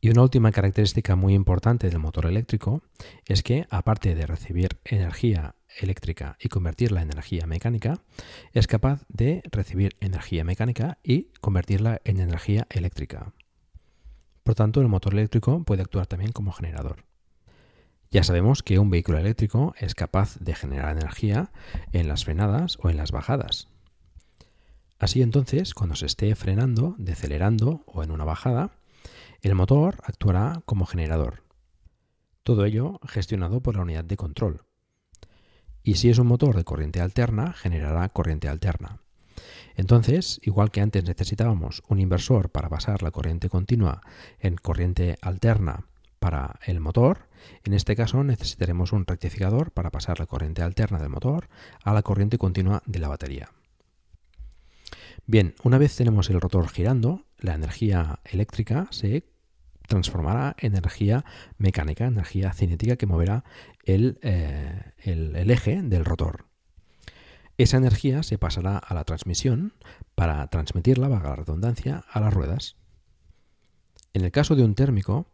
Y 0.00 0.10
una 0.10 0.20
última 0.20 0.52
característica 0.52 1.16
muy 1.16 1.32
importante 1.32 1.88
del 1.88 1.98
motor 1.98 2.26
eléctrico 2.26 2.82
es 3.24 3.42
que, 3.42 3.66
aparte 3.70 4.14
de 4.14 4.26
recibir 4.26 4.78
energía 4.84 5.54
eléctrica 5.78 6.36
y 6.38 6.50
convertirla 6.50 7.00
en 7.00 7.10
energía 7.10 7.46
mecánica, 7.46 8.02
es 8.52 8.66
capaz 8.66 9.06
de 9.08 9.42
recibir 9.50 9.96
energía 10.00 10.44
mecánica 10.44 10.98
y 11.02 11.28
convertirla 11.40 12.02
en 12.04 12.20
energía 12.20 12.66
eléctrica. 12.68 13.32
Por 14.42 14.54
tanto, 14.54 14.82
el 14.82 14.88
motor 14.88 15.14
eléctrico 15.14 15.64
puede 15.64 15.80
actuar 15.80 16.06
también 16.06 16.32
como 16.32 16.52
generador. 16.52 17.06
Ya 18.10 18.22
sabemos 18.24 18.62
que 18.62 18.78
un 18.78 18.90
vehículo 18.90 19.16
eléctrico 19.16 19.74
es 19.78 19.94
capaz 19.94 20.36
de 20.38 20.54
generar 20.54 20.98
energía 20.98 21.50
en 21.92 22.08
las 22.08 22.26
frenadas 22.26 22.78
o 22.82 22.90
en 22.90 22.98
las 22.98 23.10
bajadas. 23.10 23.73
Así 25.04 25.20
entonces, 25.20 25.74
cuando 25.74 25.96
se 25.96 26.06
esté 26.06 26.34
frenando, 26.34 26.94
decelerando 26.96 27.82
o 27.84 28.02
en 28.02 28.10
una 28.10 28.24
bajada, 28.24 28.70
el 29.42 29.54
motor 29.54 29.98
actuará 30.02 30.62
como 30.64 30.86
generador. 30.86 31.42
Todo 32.42 32.64
ello 32.64 33.00
gestionado 33.06 33.60
por 33.60 33.76
la 33.76 33.82
unidad 33.82 34.04
de 34.04 34.16
control. 34.16 34.62
Y 35.82 35.96
si 35.96 36.08
es 36.08 36.18
un 36.18 36.26
motor 36.26 36.56
de 36.56 36.64
corriente 36.64 37.02
alterna, 37.02 37.52
generará 37.52 38.08
corriente 38.08 38.48
alterna. 38.48 39.02
Entonces, 39.76 40.40
igual 40.42 40.70
que 40.70 40.80
antes 40.80 41.04
necesitábamos 41.04 41.82
un 41.86 42.00
inversor 42.00 42.48
para 42.48 42.70
pasar 42.70 43.02
la 43.02 43.10
corriente 43.10 43.50
continua 43.50 44.00
en 44.40 44.56
corriente 44.56 45.18
alterna 45.20 45.86
para 46.18 46.58
el 46.64 46.80
motor, 46.80 47.28
en 47.62 47.74
este 47.74 47.94
caso 47.94 48.24
necesitaremos 48.24 48.92
un 48.92 49.04
rectificador 49.04 49.70
para 49.70 49.90
pasar 49.90 50.18
la 50.18 50.24
corriente 50.24 50.62
alterna 50.62 50.98
del 50.98 51.10
motor 51.10 51.50
a 51.82 51.92
la 51.92 52.00
corriente 52.00 52.38
continua 52.38 52.82
de 52.86 53.00
la 53.00 53.08
batería. 53.08 53.50
Bien, 55.26 55.54
una 55.62 55.78
vez 55.78 55.96
tenemos 55.96 56.28
el 56.28 56.40
rotor 56.40 56.68
girando, 56.68 57.24
la 57.38 57.54
energía 57.54 58.20
eléctrica 58.24 58.88
se 58.90 59.24
transformará 59.86 60.54
en 60.58 60.76
energía 60.76 61.24
mecánica, 61.56 62.06
energía 62.06 62.52
cinética 62.52 62.96
que 62.96 63.06
moverá 63.06 63.44
el, 63.84 64.18
eh, 64.22 64.92
eje 65.02 65.82
del 65.82 66.04
rotor. 66.04 66.46
Esa 67.56 67.78
energía 67.78 68.22
se 68.22 68.36
pasará 68.36 68.76
a 68.76 68.94
la 68.94 69.04
transmisión 69.04 69.72
para 70.14 70.46
transmitirla, 70.48 71.08
vaga 71.08 71.30
la 71.30 71.36
redundancia, 71.36 72.04
a 72.10 72.20
las 72.20 72.34
ruedas. 72.34 72.76
En 74.12 74.24
el 74.24 74.30
caso 74.30 74.56
de 74.56 74.64
un 74.64 74.74
térmico, 74.74 75.26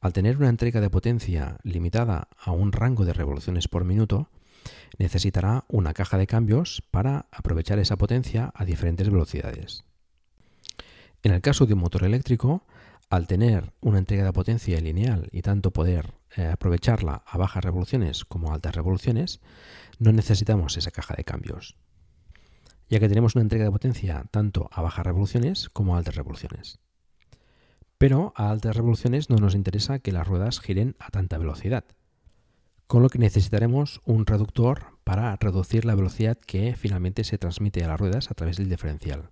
al 0.00 0.12
tener 0.12 0.36
una 0.36 0.50
entrega 0.50 0.80
de 0.80 0.90
potencia 0.90 1.58
limitada 1.64 2.28
a 2.38 2.52
un 2.52 2.72
rango 2.72 3.04
de 3.04 3.12
revoluciones 3.12 3.68
por 3.68 3.84
minuto, 3.84 4.28
necesitará 4.98 5.64
una 5.68 5.92
caja 5.92 6.18
de 6.18 6.26
cambios 6.26 6.82
para 6.90 7.26
aprovechar 7.30 7.78
esa 7.78 7.96
potencia 7.96 8.52
a 8.54 8.64
diferentes 8.64 9.10
velocidades. 9.10 9.84
En 11.22 11.32
el 11.32 11.40
caso 11.40 11.66
de 11.66 11.74
un 11.74 11.80
motor 11.80 12.04
eléctrico, 12.04 12.64
al 13.10 13.26
tener 13.26 13.72
una 13.80 13.98
entrega 13.98 14.24
de 14.24 14.32
potencia 14.32 14.80
lineal 14.80 15.28
y 15.32 15.42
tanto 15.42 15.70
poder 15.70 16.14
eh, 16.34 16.46
aprovecharla 16.46 17.22
a 17.26 17.36
bajas 17.36 17.62
revoluciones 17.62 18.24
como 18.24 18.50
a 18.50 18.54
altas 18.54 18.74
revoluciones, 18.74 19.40
no 19.98 20.12
necesitamos 20.12 20.76
esa 20.76 20.90
caja 20.90 21.14
de 21.14 21.24
cambios, 21.24 21.76
ya 22.88 23.00
que 23.00 23.08
tenemos 23.08 23.34
una 23.34 23.42
entrega 23.42 23.66
de 23.66 23.70
potencia 23.70 24.24
tanto 24.30 24.68
a 24.72 24.80
bajas 24.82 25.04
revoluciones 25.04 25.68
como 25.68 25.94
a 25.94 25.98
altas 25.98 26.16
revoluciones. 26.16 26.78
Pero 27.98 28.32
a 28.34 28.50
altas 28.50 28.74
revoluciones 28.74 29.30
no 29.30 29.36
nos 29.36 29.54
interesa 29.54 29.98
que 29.98 30.10
las 30.10 30.26
ruedas 30.26 30.58
giren 30.58 30.96
a 30.98 31.10
tanta 31.10 31.38
velocidad, 31.38 31.84
con 32.92 33.02
lo 33.02 33.08
que 33.08 33.18
necesitaremos 33.18 34.02
un 34.04 34.26
reductor 34.26 34.98
para 35.02 35.34
reducir 35.36 35.86
la 35.86 35.94
velocidad 35.94 36.36
que 36.36 36.76
finalmente 36.76 37.24
se 37.24 37.38
transmite 37.38 37.82
a 37.82 37.88
las 37.88 37.98
ruedas 37.98 38.30
a 38.30 38.34
través 38.34 38.58
del 38.58 38.68
diferencial. 38.68 39.30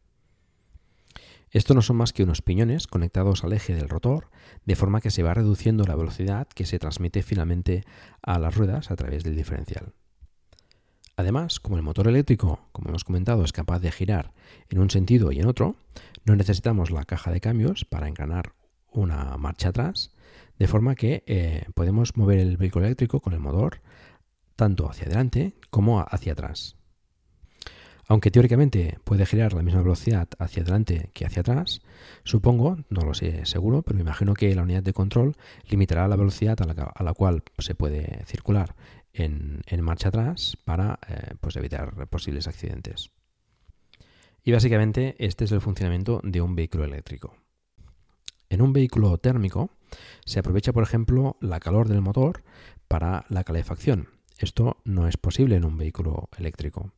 Esto 1.50 1.74
no 1.74 1.82
son 1.82 1.96
más 1.96 2.14
que 2.14 2.22
unos 2.22 2.40
piñones 2.40 2.86
conectados 2.86 3.44
al 3.44 3.52
eje 3.52 3.74
del 3.74 3.90
rotor, 3.90 4.30
de 4.64 4.76
forma 4.76 5.02
que 5.02 5.10
se 5.10 5.22
va 5.22 5.34
reduciendo 5.34 5.84
la 5.84 5.94
velocidad 5.94 6.48
que 6.48 6.64
se 6.64 6.78
transmite 6.78 7.22
finalmente 7.22 7.84
a 8.22 8.38
las 8.38 8.56
ruedas 8.56 8.90
a 8.90 8.96
través 8.96 9.24
del 9.24 9.36
diferencial. 9.36 9.92
Además, 11.16 11.60
como 11.60 11.76
el 11.76 11.82
motor 11.82 12.08
eléctrico, 12.08 12.60
como 12.72 12.88
hemos 12.88 13.04
comentado, 13.04 13.44
es 13.44 13.52
capaz 13.52 13.80
de 13.80 13.92
girar 13.92 14.32
en 14.70 14.78
un 14.78 14.88
sentido 14.88 15.32
y 15.32 15.38
en 15.38 15.46
otro, 15.46 15.76
no 16.24 16.34
necesitamos 16.34 16.90
la 16.90 17.04
caja 17.04 17.30
de 17.30 17.42
cambios 17.42 17.84
para 17.84 18.08
engranar 18.08 18.54
una 18.90 19.36
marcha 19.36 19.68
atrás, 19.68 20.12
de 20.60 20.68
forma 20.68 20.94
que 20.94 21.24
eh, 21.26 21.64
podemos 21.74 22.18
mover 22.18 22.38
el 22.38 22.58
vehículo 22.58 22.84
eléctrico 22.84 23.20
con 23.20 23.32
el 23.32 23.40
motor 23.40 23.80
tanto 24.56 24.90
hacia 24.90 25.06
adelante 25.06 25.54
como 25.70 26.00
hacia 26.00 26.34
atrás. 26.34 26.76
Aunque 28.06 28.30
teóricamente 28.30 28.98
puede 29.04 29.24
girar 29.24 29.54
la 29.54 29.62
misma 29.62 29.80
velocidad 29.80 30.28
hacia 30.38 30.62
adelante 30.62 31.10
que 31.14 31.24
hacia 31.24 31.40
atrás, 31.40 31.80
supongo, 32.24 32.76
no 32.90 33.00
lo 33.06 33.14
sé 33.14 33.46
seguro, 33.46 33.80
pero 33.80 33.96
me 33.96 34.02
imagino 34.02 34.34
que 34.34 34.54
la 34.54 34.62
unidad 34.62 34.82
de 34.82 34.92
control 34.92 35.34
limitará 35.66 36.06
la 36.08 36.16
velocidad 36.16 36.58
a 36.60 37.02
la, 37.04 37.14
cual 37.14 37.42
se 37.56 37.74
puede 37.74 38.22
circular 38.26 38.74
en, 39.14 39.62
marcha 39.80 40.08
atrás 40.08 40.58
para 40.66 40.98
eh, 41.08 41.36
pues 41.40 41.56
evitar 41.56 42.06
posibles 42.08 42.46
accidentes. 42.48 43.12
Y 44.44 44.52
básicamente 44.52 45.14
este 45.18 45.44
es 45.44 45.52
el 45.52 45.62
funcionamiento 45.62 46.20
de 46.22 46.42
un 46.42 46.54
vehículo 46.54 46.84
eléctrico. 46.84 47.39
En 48.50 48.62
un 48.62 48.72
vehículo 48.72 49.16
térmico 49.16 49.70
se 50.26 50.40
aprovecha, 50.40 50.72
por 50.72 50.82
ejemplo, 50.82 51.36
la 51.40 51.60
calor 51.60 51.88
del 51.88 52.02
motor 52.02 52.42
para 52.88 53.24
la 53.28 53.44
calefacción. 53.44 54.08
Esto 54.38 54.78
no 54.84 55.06
es 55.06 55.16
posible 55.16 55.56
en 55.56 55.64
un 55.64 55.78
vehículo 55.78 56.28
eléctrico. 56.36 56.92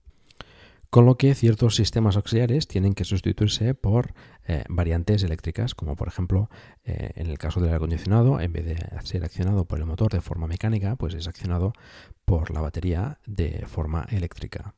Con 0.88 1.06
lo 1.06 1.16
que 1.16 1.34
ciertos 1.34 1.76
sistemas 1.76 2.16
auxiliares 2.16 2.68
tienen 2.68 2.94
que 2.94 3.04
sustituirse 3.04 3.74
por 3.74 4.14
eh, 4.46 4.64
variantes 4.68 5.22
eléctricas, 5.22 5.74
como 5.74 5.96
por 5.96 6.08
ejemplo 6.08 6.50
eh, 6.84 7.12
en 7.14 7.28
el 7.28 7.38
caso 7.38 7.60
del 7.60 7.68
aire 7.68 7.76
acondicionado, 7.76 8.40
en 8.40 8.52
vez 8.52 8.64
de 8.64 8.76
ser 9.04 9.24
accionado 9.24 9.64
por 9.66 9.78
el 9.78 9.86
motor 9.86 10.12
de 10.12 10.20
forma 10.20 10.46
mecánica, 10.46 10.96
pues 10.96 11.14
es 11.14 11.28
accionado 11.28 11.72
por 12.24 12.50
la 12.50 12.60
batería 12.60 13.18
de 13.26 13.64
forma 13.66 14.06
eléctrica. 14.10 14.74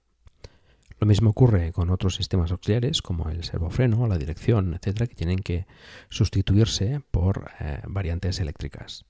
Lo 1.04 1.08
mismo 1.08 1.28
ocurre 1.28 1.70
con 1.72 1.90
otros 1.90 2.14
sistemas 2.14 2.50
auxiliares 2.50 3.02
como 3.02 3.28
el 3.28 3.44
servofreno, 3.44 4.06
la 4.06 4.16
dirección, 4.16 4.72
etcétera, 4.72 5.06
que 5.06 5.14
tienen 5.14 5.40
que 5.40 5.66
sustituirse 6.08 7.02
por 7.10 7.50
eh, 7.60 7.82
variantes 7.86 8.40
eléctricas. 8.40 9.04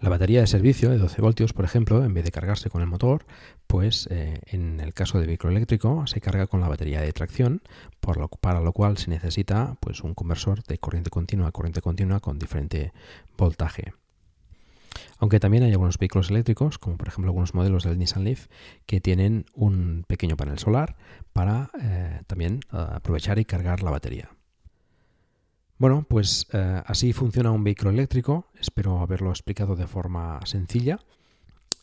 La 0.00 0.10
batería 0.10 0.42
de 0.42 0.46
servicio 0.46 0.90
de 0.90 0.98
12 0.98 1.22
voltios, 1.22 1.54
por 1.54 1.64
ejemplo, 1.64 2.04
en 2.04 2.12
vez 2.12 2.26
de 2.26 2.30
cargarse 2.30 2.68
con 2.68 2.82
el 2.82 2.88
motor, 2.88 3.24
pues 3.66 4.06
eh, 4.10 4.38
en 4.48 4.78
el 4.80 4.92
caso 4.92 5.18
de 5.18 5.26
vehículo 5.26 5.52
eléctrico 5.52 6.06
se 6.06 6.20
carga 6.20 6.46
con 6.46 6.60
la 6.60 6.68
batería 6.68 7.00
de 7.00 7.14
tracción, 7.14 7.62
para 8.42 8.60
lo 8.60 8.72
cual 8.72 8.98
se 8.98 9.08
necesita 9.08 9.78
pues, 9.80 10.02
un 10.02 10.12
conversor 10.12 10.62
de 10.62 10.76
corriente 10.76 11.08
continua 11.08 11.48
a 11.48 11.52
corriente 11.52 11.80
continua 11.80 12.20
con 12.20 12.38
diferente 12.38 12.92
voltaje. 13.38 13.94
Aunque 15.18 15.40
también 15.40 15.62
hay 15.62 15.72
algunos 15.72 15.98
vehículos 15.98 16.30
eléctricos, 16.30 16.78
como 16.78 16.96
por 16.96 17.08
ejemplo 17.08 17.30
algunos 17.30 17.54
modelos 17.54 17.84
del 17.84 17.98
Nissan 17.98 18.24
Leaf, 18.24 18.48
que 18.84 19.00
tienen 19.00 19.46
un 19.54 20.04
pequeño 20.06 20.36
panel 20.36 20.58
solar 20.58 20.96
para 21.32 21.70
eh, 21.80 22.20
también 22.26 22.60
eh, 22.72 22.76
aprovechar 22.76 23.38
y 23.38 23.44
cargar 23.44 23.82
la 23.82 23.90
batería. 23.90 24.30
Bueno, 25.78 26.06
pues 26.08 26.46
eh, 26.52 26.82
así 26.86 27.12
funciona 27.12 27.50
un 27.50 27.64
vehículo 27.64 27.90
eléctrico. 27.90 28.46
Espero 28.58 29.00
haberlo 29.00 29.30
explicado 29.30 29.76
de 29.76 29.86
forma 29.86 30.40
sencilla. 30.44 31.00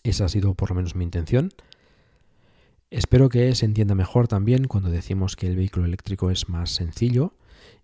Esa 0.04 0.26
ha 0.26 0.30
sido 0.30 0.54
por 0.56 0.70
lo 0.70 0.76
menos 0.76 0.96
mi 0.96 1.04
intención. 1.04 1.52
Espero 2.90 3.30
que 3.30 3.54
se 3.56 3.66
entienda 3.66 3.96
mejor 3.96 4.28
también 4.28 4.66
cuando 4.66 4.90
decimos 4.90 5.36
que 5.36 5.48
el 5.48 5.56
vehículo 5.56 5.86
eléctrico 5.86 6.30
es 6.30 6.50
más 6.50 6.72
sencillo 6.72 7.34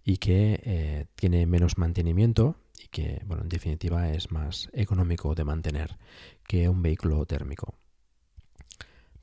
y 0.04 0.18
que 0.18 0.62
eh, 0.64 1.06
tiene 1.16 1.46
menos 1.46 1.78
mantenimiento 1.78 2.56
y 2.84 2.88
que, 2.88 3.22
bueno, 3.26 3.44
en 3.44 3.50
definitiva 3.50 4.10
es 4.12 4.32
más 4.32 4.70
económico 4.74 5.36
de 5.36 5.44
mantener 5.44 5.98
que 6.48 6.70
un 6.70 6.82
vehículo 6.82 7.26
térmico. 7.26 7.76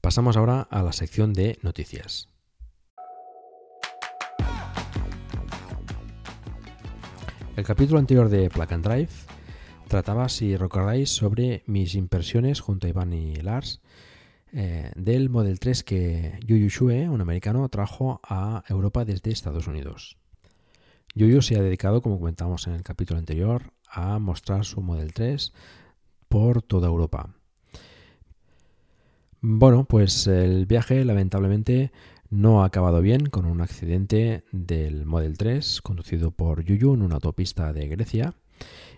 Pasamos 0.00 0.36
ahora 0.36 0.62
a 0.62 0.82
la 0.82 0.92
sección 0.92 1.32
de 1.32 1.58
noticias. 1.62 2.28
El 7.56 7.64
capítulo 7.64 7.98
anterior 7.98 8.28
de 8.28 8.50
Plug 8.50 8.72
and 8.72 8.86
Drive 8.86 9.10
trataba, 9.88 10.28
si 10.28 10.56
recordáis, 10.56 11.10
sobre 11.10 11.62
mis 11.66 11.94
impresiones 11.94 12.60
junto 12.60 12.86
a 12.86 12.90
Iván 12.90 13.12
y 13.14 13.36
Lars 13.36 13.80
eh, 14.52 14.92
del 14.94 15.30
Model 15.30 15.58
3 15.58 15.82
que 15.82 16.38
Yuyu 16.44 16.68
Shue, 16.68 17.08
un 17.08 17.20
americano, 17.20 17.68
trajo 17.68 18.20
a 18.22 18.62
Europa 18.68 19.04
desde 19.04 19.30
Estados 19.30 19.66
Unidos. 19.66 20.18
Yuyu 21.16 21.40
se 21.40 21.56
ha 21.56 21.62
dedicado, 21.62 22.02
como 22.02 22.18
comentamos 22.18 22.66
en 22.66 22.74
el 22.74 22.82
capítulo 22.82 23.18
anterior, 23.18 23.72
a 23.90 24.18
mostrar 24.18 24.66
su 24.66 24.82
Model 24.82 25.14
3 25.14 25.54
por 26.28 26.60
toda 26.60 26.88
Europa. 26.88 27.34
Bueno, 29.40 29.84
pues 29.84 30.26
el 30.26 30.66
viaje 30.66 31.02
lamentablemente 31.06 31.90
no 32.28 32.62
ha 32.62 32.66
acabado 32.66 33.00
bien 33.00 33.30
con 33.30 33.46
un 33.46 33.62
accidente 33.62 34.44
del 34.52 35.06
Model 35.06 35.38
3 35.38 35.80
conducido 35.80 36.32
por 36.32 36.62
Yuyu 36.62 36.92
en 36.92 37.00
una 37.00 37.14
autopista 37.14 37.72
de 37.72 37.88
Grecia 37.88 38.34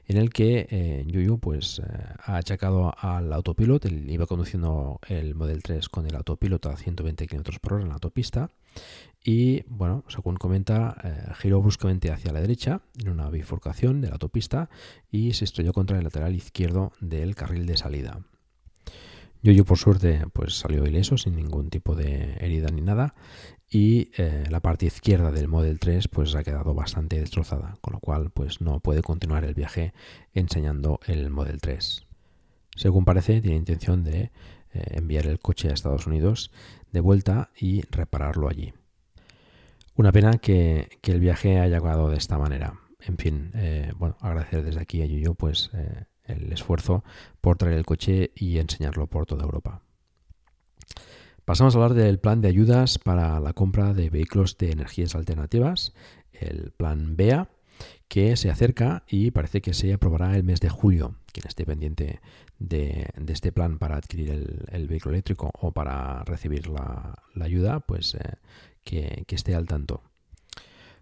en 0.08 0.16
el 0.16 0.30
que 0.30 0.66
eh, 0.70 1.04
Yuyu 1.06 1.38
pues, 1.38 1.78
eh, 1.78 1.84
ha 2.24 2.38
achacado 2.38 2.92
al 2.98 3.32
autopilot, 3.32 3.84
iba 4.08 4.26
conduciendo 4.26 4.98
el 5.06 5.36
Model 5.36 5.62
3 5.62 5.88
con 5.88 6.04
el 6.06 6.16
autopilot 6.16 6.66
a 6.66 6.76
120 6.76 7.28
km 7.28 7.60
por 7.60 7.74
hora 7.74 7.82
en 7.82 7.90
la 7.90 7.94
autopista 7.94 8.50
y, 9.24 9.62
bueno, 9.66 10.04
según 10.08 10.36
comenta, 10.36 10.96
eh, 11.04 11.32
giró 11.34 11.60
bruscamente 11.60 12.10
hacia 12.10 12.32
la 12.32 12.40
derecha 12.40 12.80
en 12.98 13.10
una 13.10 13.28
bifurcación 13.28 14.00
de 14.00 14.08
la 14.08 14.14
autopista 14.14 14.70
y 15.10 15.32
se 15.34 15.44
estrelló 15.44 15.72
contra 15.72 15.98
el 15.98 16.04
lateral 16.04 16.34
izquierdo 16.34 16.92
del 17.00 17.34
carril 17.34 17.66
de 17.66 17.76
salida. 17.76 18.20
Yuyu 19.42 19.64
por 19.64 19.78
suerte 19.78 20.24
pues 20.32 20.58
salió 20.58 20.84
ileso 20.84 21.16
sin 21.16 21.36
ningún 21.36 21.70
tipo 21.70 21.94
de 21.94 22.36
herida 22.40 22.68
ni 22.70 22.80
nada 22.80 23.14
y 23.70 24.10
eh, 24.16 24.44
la 24.50 24.60
parte 24.60 24.86
izquierda 24.86 25.30
del 25.30 25.46
Model 25.46 25.78
3 25.78 26.08
pues 26.08 26.34
ha 26.34 26.42
quedado 26.42 26.74
bastante 26.74 27.20
destrozada, 27.20 27.76
con 27.80 27.92
lo 27.92 28.00
cual 28.00 28.30
pues 28.30 28.60
no 28.60 28.80
puede 28.80 29.02
continuar 29.02 29.44
el 29.44 29.54
viaje 29.54 29.92
enseñando 30.34 31.00
el 31.06 31.30
Model 31.30 31.60
3. 31.60 32.06
Según 32.74 33.04
parece, 33.04 33.40
tiene 33.40 33.58
intención 33.58 34.04
de 34.04 34.20
eh, 34.20 34.30
enviar 34.92 35.26
el 35.26 35.38
coche 35.38 35.68
a 35.68 35.74
Estados 35.74 36.06
Unidos 36.06 36.50
de 36.92 37.00
vuelta 37.00 37.50
y 37.58 37.82
repararlo 37.90 38.48
allí. 38.48 38.72
Una 39.94 40.12
pena 40.12 40.38
que, 40.38 40.98
el 41.02 41.20
viaje 41.20 41.58
haya 41.58 41.78
acabado 41.78 42.10
de 42.10 42.16
esta 42.16 42.38
manera. 42.38 42.80
En 43.00 43.16
fin, 43.16 43.50
eh, 43.54 43.92
bueno, 43.96 44.16
agradecer 44.20 44.62
desde 44.64 44.80
aquí 44.80 45.02
a 45.02 45.06
Yuyu 45.06 45.34
pues 45.34 45.70
el 46.24 46.52
esfuerzo 46.52 47.02
por 47.40 47.56
traer 47.56 47.78
el 47.78 47.86
coche 47.86 48.30
y 48.34 48.58
enseñarlo 48.58 49.06
por 49.06 49.26
toda 49.26 49.44
Europa. 49.44 49.82
Pasamos 51.44 51.74
a 51.74 51.78
hablar 51.78 51.94
del 51.94 52.18
plan 52.18 52.42
de 52.42 52.48
ayudas 52.48 52.98
para 52.98 53.40
la 53.40 53.54
compra 53.54 53.94
de 53.94 54.10
vehículos 54.10 54.58
de 54.58 54.70
energías 54.70 55.14
alternativas, 55.14 55.94
el 56.30 56.72
plan 56.72 57.16
BEA, 57.16 57.48
que 58.06 58.36
se 58.36 58.50
acerca 58.50 59.04
y 59.08 59.30
parece 59.30 59.62
que 59.62 59.72
se 59.72 59.92
aprobará 59.92 60.36
el 60.36 60.44
mes 60.44 60.60
de 60.60 60.68
julio. 60.68 61.14
Quien 61.32 61.46
esté 61.46 61.64
pendiente 61.64 62.20
de, 62.58 63.08
este 63.28 63.52
plan 63.52 63.78
para 63.78 63.96
adquirir 63.96 64.66
el, 64.70 64.88
vehículo 64.88 65.14
eléctrico 65.14 65.50
o 65.54 65.72
para 65.72 66.24
recibir 66.24 66.68
la, 66.68 67.14
ayuda, 67.40 67.80
pues 67.80 68.14
eh, 68.14 68.36
que, 68.84 69.24
esté 69.28 69.54
al 69.54 69.66
tanto. 69.66 70.02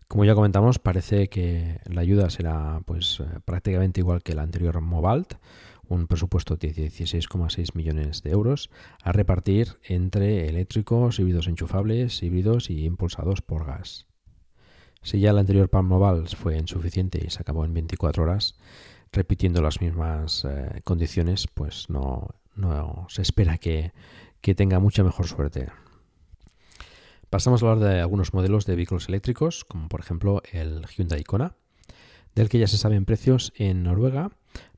Como 0.09 0.25
ya 0.25 0.35
comentamos, 0.35 0.79
parece 0.79 1.29
que 1.29 1.81
la 1.87 2.03
ayuda 2.03 2.31
será 2.31 2.81
pues 2.85 3.21
eh, 3.21 3.41
prácticamente 3.45 4.01
igual 4.01 4.23
que 4.23 4.35
la 4.35 4.43
anterior 4.43 4.81
Mobalt, 4.81 5.35
un 5.89 6.07
presupuesto 6.07 6.57
de 6.57 6.73
16,6 6.75 7.75
millones 7.75 8.23
de 8.23 8.31
euros 8.31 8.71
a 9.03 9.13
repartir 9.13 9.79
entre 9.85 10.49
eléctricos, 10.49 11.19
híbridos 11.19 11.47
enchufables, 11.47 12.23
híbridos 12.23 12.71
y 12.71 12.85
impulsados 12.85 13.41
por 13.41 13.67
gas. 13.67 14.07
Si 15.03 15.21
ya 15.21 15.31
el 15.31 15.39
anterior 15.39 15.69
Palm 15.69 15.87
Mobile 15.87 16.27
fue 16.27 16.59
insuficiente 16.59 17.23
y 17.25 17.31
se 17.31 17.41
acabó 17.41 17.65
en 17.65 17.73
24 17.73 18.25
horas, 18.25 18.57
repitiendo 19.17 19.63
las 19.63 19.81
mismas 19.81 20.45
eh, 20.45 20.83
condiciones, 20.85 21.47
pues 21.53 21.89
no, 21.89 22.37
se 23.09 23.23
espera 23.23 23.59
que, 23.59 23.93
que 24.41 24.55
tenga 24.55 24.79
mucha 24.79 25.03
mejor 25.03 25.27
suerte. 25.27 25.69
Pasamos 27.31 27.63
a 27.63 27.71
hablar 27.71 27.89
de 27.89 28.01
algunos 28.01 28.35
modelos 28.35 28.67
de 28.67 28.77
vehículos 28.77 29.09
eléctricos, 29.09 29.65
como 29.65 29.89
por 29.89 30.01
ejemplo 30.01 30.43
el 30.53 30.87
Hyundai 30.87 31.25
Kona, 31.25 31.57
del 32.35 32.49
que 32.49 32.59
ya 32.59 32.69
se 32.69 32.77
saben 32.77 33.05
precios 33.07 33.53
en 33.57 33.83
Noruega 33.83 34.31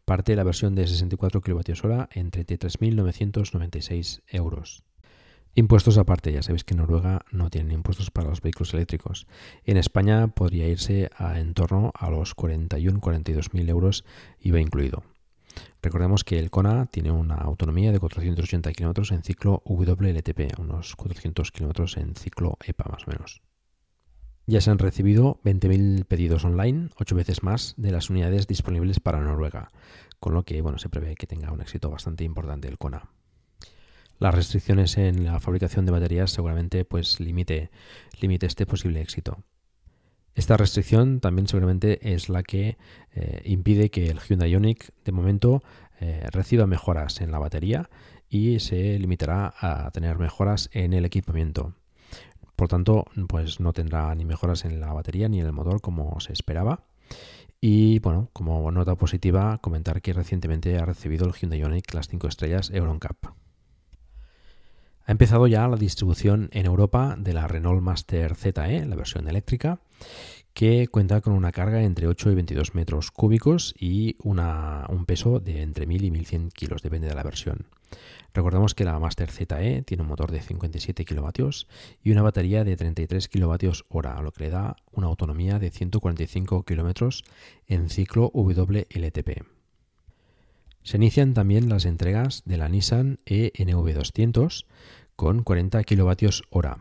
parte 0.05 0.35
la 0.37 0.45
versión 0.45 0.75
de 0.75 0.87
64 0.87 1.43
kWh 1.43 2.09
en 2.13 2.31
33.996 2.31 4.23
euros. 4.29 4.83
Impuestos 5.55 5.99
aparte, 5.99 6.33
ya 6.33 6.43
sabéis 6.43 6.63
que 6.65 6.75
en 6.75 6.79
Noruega 6.79 7.25
no 7.33 7.51
tienen 7.51 7.73
impuestos 7.73 8.11
para 8.11 8.29
los 8.29 8.41
vehículos 8.41 8.75
eléctricos. 8.75 9.27
En 9.65 9.77
España 9.77 10.29
podría 10.29 10.69
irse 10.69 11.11
a 11.17 11.41
en 11.41 11.55
torno 11.55 11.93
a 11.95 12.11
los 12.11 12.37
41-42.000 12.37 13.69
euros 13.69 14.05
IVA 14.41 14.61
incluido. 14.61 15.03
Recordemos 15.83 16.25
que 16.25 16.39
el 16.39 16.51
Kona 16.51 16.87
tiene 16.87 17.11
una 17.11 17.37
autonomía 17.37 17.93
de 17.93 17.99
480 17.99 18.73
km 18.73 19.13
en 19.13 19.23
ciclo 19.23 19.63
WLTP, 19.65 20.59
unos 20.59 20.95
400 20.97 21.51
km 21.51 21.99
en 21.99 22.15
ciclo 22.15 22.59
EPA 22.65 22.91
más 22.91 23.07
o 23.07 23.11
menos. 23.11 23.43
Ya 24.47 24.61
se 24.61 24.71
han 24.71 24.79
recibido 24.79 25.41
20.000 25.45 26.07
pedidos 26.07 26.45
online, 26.45 26.89
8 26.97 27.15
veces 27.15 27.43
más 27.43 27.75
de 27.77 27.93
las 27.93 28.11
unidades 28.11 28.47
disponibles 28.47 28.99
para 28.99 29.21
Noruega, 29.21 29.71
con 30.21 30.35
lo 30.35 30.45
que 30.45 30.63
bueno, 30.63 30.79
se 30.79 30.89
prevé 30.89 31.17
que 31.17 31.27
tenga 31.27 31.53
un 31.53 31.61
éxito 31.61 31.91
bastante 31.91 32.25
importante 32.25 32.67
el 32.67 32.79
Kona. 32.79 33.11
Las 34.19 34.35
restricciones 34.35 34.99
en 34.99 35.25
la 35.25 35.39
fabricación 35.39 35.87
de 35.87 35.93
baterías 35.93 36.31
seguramente 36.31 36.85
pues 36.85 37.21
limite, 37.21 37.71
limite 38.21 38.47
este 38.47 38.67
posible 38.67 39.01
éxito. 39.01 39.45
Esta 40.35 40.57
restricción 40.57 41.21
también 41.21 41.49
seguramente 41.49 42.15
es 42.15 42.29
la 42.29 42.43
que 42.43 42.79
eh, 43.13 43.43
impide 43.45 43.91
que 43.91 44.09
el 44.09 44.21
Hyundai 44.21 44.51
Ioniq 44.51 44.91
de 45.05 45.13
momento 45.13 45.63
eh, 46.01 46.27
reciba 46.31 46.67
mejoras 46.67 47.21
en 47.21 47.33
la 47.33 47.39
batería 47.39 47.91
y 48.29 48.61
se 48.61 48.99
limitará 48.99 49.55
a 49.59 49.91
tener 49.91 50.19
mejoras 50.19 50.69
en 50.73 50.93
el 50.93 51.05
equipamiento. 51.05 51.75
Por 52.55 52.69
tanto, 52.69 53.07
pues 53.29 53.61
no 53.61 53.73
tendrá 53.73 54.15
ni 54.15 54.25
mejoras 54.25 54.65
en 54.65 54.81
la 54.81 54.93
batería 54.93 55.29
ni 55.29 55.41
en 55.41 55.47
el 55.47 55.53
motor 55.53 55.81
como 55.81 56.19
se 56.21 56.33
esperaba. 56.33 56.85
Y 57.61 57.99
bueno, 58.01 58.31
como 58.33 58.71
nota 58.71 58.97
positiva, 58.97 59.59
comentar 59.59 60.03
que 60.03 60.13
recientemente 60.13 60.79
ha 60.79 60.85
recibido 60.85 61.27
el 61.27 61.33
Hyundai 61.33 61.61
Ioniq 61.61 61.95
las 61.95 62.09
5 62.09 62.29
estrellas 62.29 62.71
EuronCap. 62.71 63.48
Ha 65.09 65.13
empezado 65.13 65.47
ya 65.47 65.67
la 65.67 65.79
distribución 65.79 66.51
en 66.53 66.67
Europa 66.67 67.17
de 67.19 67.33
la 67.33 67.49
Renault 67.49 67.81
Master 67.81 68.35
ZE, 68.35 68.85
la 68.85 68.95
versión 68.95 69.27
eléctrica, 69.27 69.81
que 70.53 70.87
cuenta 70.89 71.23
con 71.23 71.33
una 71.33 71.51
carga 71.51 71.83
entre 71.83 72.07
8 72.07 72.31
y 72.31 72.35
22 72.35 72.75
metros 72.75 73.11
cúbicos 73.11 73.75
y 73.79 74.17
un 74.23 75.05
peso 75.07 75.41
de 75.41 75.63
entre 75.63 75.87
1000 75.87 76.05
y 76.05 76.11
1100 76.11 76.51
kilos, 76.51 76.83
depende 76.83 77.09
de 77.09 77.15
la 77.15 77.23
versión. 77.23 77.69
Recordemos 78.35 78.75
que 78.75 78.85
la 78.85 78.99
Master 78.99 79.31
ZE 79.31 79.83
tiene 79.87 80.03
un 80.03 80.11
motor 80.11 80.31
de 80.31 80.43
57 80.43 81.07
kilovatios 81.07 81.69
y 82.05 82.11
una 82.11 82.21
batería 82.21 82.63
de 82.63 82.77
33 82.77 83.29
kilovatios 83.29 83.87
hora, 83.89 84.21
lo 84.21 84.33
que 84.33 84.45
le 84.45 84.51
da 84.51 84.77
una 84.93 85.07
autonomía 85.07 85.59
de 85.59 85.71
145 85.71 86.65
kilómetros 86.65 87.25
en 87.67 87.89
ciclo 87.89 88.31
WLTP. 88.35 89.58
Se 90.89 90.97
inician 90.97 91.35
también 91.35 91.69
las 91.69 91.85
entregas 91.85 92.45
de 92.47 92.57
la 92.57 92.71
Nissan 92.71 93.21
ENV200 93.27 94.65
con 95.17 95.43
40 95.43 95.85
kilovatios 95.85 96.45
hora. 96.49 96.79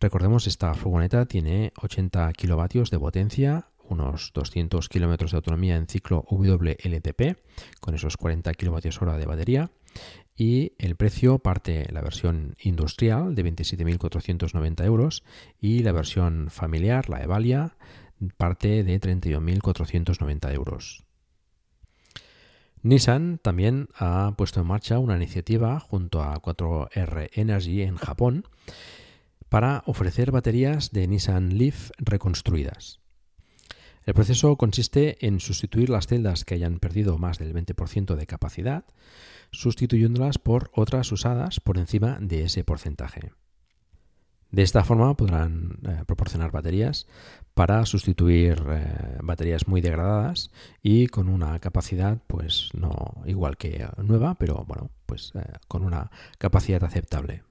Recordemos, 0.00 0.48
esta 0.48 0.74
furgoneta 0.74 1.24
tiene 1.26 1.72
80 1.80 2.32
kilovatios 2.32 2.90
de 2.90 2.98
potencia, 2.98 3.68
unos 3.88 4.32
200 4.34 4.88
kilómetros 4.88 5.30
de 5.30 5.36
autonomía 5.36 5.76
en 5.76 5.86
ciclo 5.86 6.24
WLTP, 6.28 7.38
con 7.78 7.94
esos 7.94 8.16
40 8.16 8.52
kilovatios 8.54 9.00
hora 9.00 9.16
de 9.16 9.26
batería, 9.26 9.70
y 10.34 10.72
el 10.78 10.96
precio 10.96 11.38
parte 11.38 11.86
la 11.92 12.00
versión 12.00 12.56
industrial 12.64 13.36
de 13.36 13.44
27.490 13.44 14.84
euros 14.84 15.22
y 15.60 15.84
la 15.84 15.92
versión 15.92 16.48
familiar, 16.50 17.08
la 17.08 17.22
Evalia, 17.22 17.76
parte 18.36 18.82
de 18.82 19.00
31.490 19.00 20.52
euros. 20.52 21.03
Nissan 22.84 23.38
también 23.38 23.88
ha 23.96 24.34
puesto 24.36 24.60
en 24.60 24.66
marcha 24.66 24.98
una 24.98 25.16
iniciativa 25.16 25.80
junto 25.80 26.22
a 26.22 26.34
4R 26.34 27.30
Energy 27.32 27.80
en 27.80 27.96
Japón 27.96 28.44
para 29.48 29.82
ofrecer 29.86 30.30
baterías 30.32 30.92
de 30.92 31.08
Nissan 31.08 31.56
Leaf 31.56 31.92
reconstruidas. 31.96 33.00
El 34.04 34.12
proceso 34.12 34.54
consiste 34.56 35.26
en 35.26 35.40
sustituir 35.40 35.88
las 35.88 36.08
celdas 36.08 36.44
que 36.44 36.56
hayan 36.56 36.78
perdido 36.78 37.16
más 37.16 37.38
del 37.38 37.54
20% 37.54 38.16
de 38.16 38.26
capacidad 38.26 38.84
sustituyéndolas 39.50 40.36
por 40.36 40.70
otras 40.74 41.10
usadas 41.10 41.60
por 41.60 41.78
encima 41.78 42.18
de 42.20 42.44
ese 42.44 42.64
porcentaje. 42.64 43.32
De 44.50 44.62
esta 44.62 44.84
forma 44.84 45.16
podrán 45.16 45.78
eh, 45.88 46.04
proporcionar 46.06 46.50
baterías 46.50 47.06
para 47.54 47.86
sustituir 47.86 48.62
eh, 48.68 49.18
baterías 49.22 49.68
muy 49.68 49.80
degradadas 49.80 50.50
y 50.82 51.06
con 51.06 51.28
una 51.28 51.58
capacidad 51.60 52.18
pues 52.26 52.70
no 52.74 53.22
igual 53.24 53.56
que 53.56 53.86
nueva, 53.98 54.34
pero 54.34 54.64
bueno, 54.66 54.90
pues 55.06 55.32
eh, 55.34 55.44
con 55.68 55.84
una 55.84 56.10
capacidad 56.38 56.82
aceptable. 56.84 57.42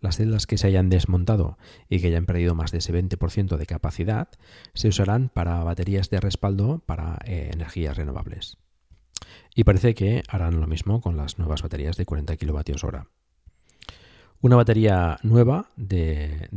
Las 0.00 0.16
celdas 0.16 0.46
que 0.46 0.58
se 0.58 0.66
hayan 0.66 0.90
desmontado 0.90 1.56
y 1.88 2.00
que 2.00 2.08
hayan 2.08 2.26
perdido 2.26 2.54
más 2.54 2.72
de 2.72 2.78
ese 2.78 2.92
20% 2.92 3.56
de 3.56 3.66
capacidad 3.66 4.28
se 4.74 4.88
usarán 4.88 5.30
para 5.30 5.62
baterías 5.64 6.10
de 6.10 6.20
respaldo 6.20 6.82
para 6.84 7.18
eh, 7.24 7.50
energías 7.52 7.96
renovables. 7.96 8.58
Y 9.54 9.64
parece 9.64 9.94
que 9.94 10.22
harán 10.28 10.60
lo 10.60 10.66
mismo 10.66 11.00
con 11.00 11.16
las 11.16 11.38
nuevas 11.38 11.62
baterías 11.62 11.96
de 11.96 12.04
40 12.04 12.36
kWh. 12.36 13.23
Una 14.40 14.56
batería 14.56 15.18
nueva 15.22 15.68
de, 15.76 16.50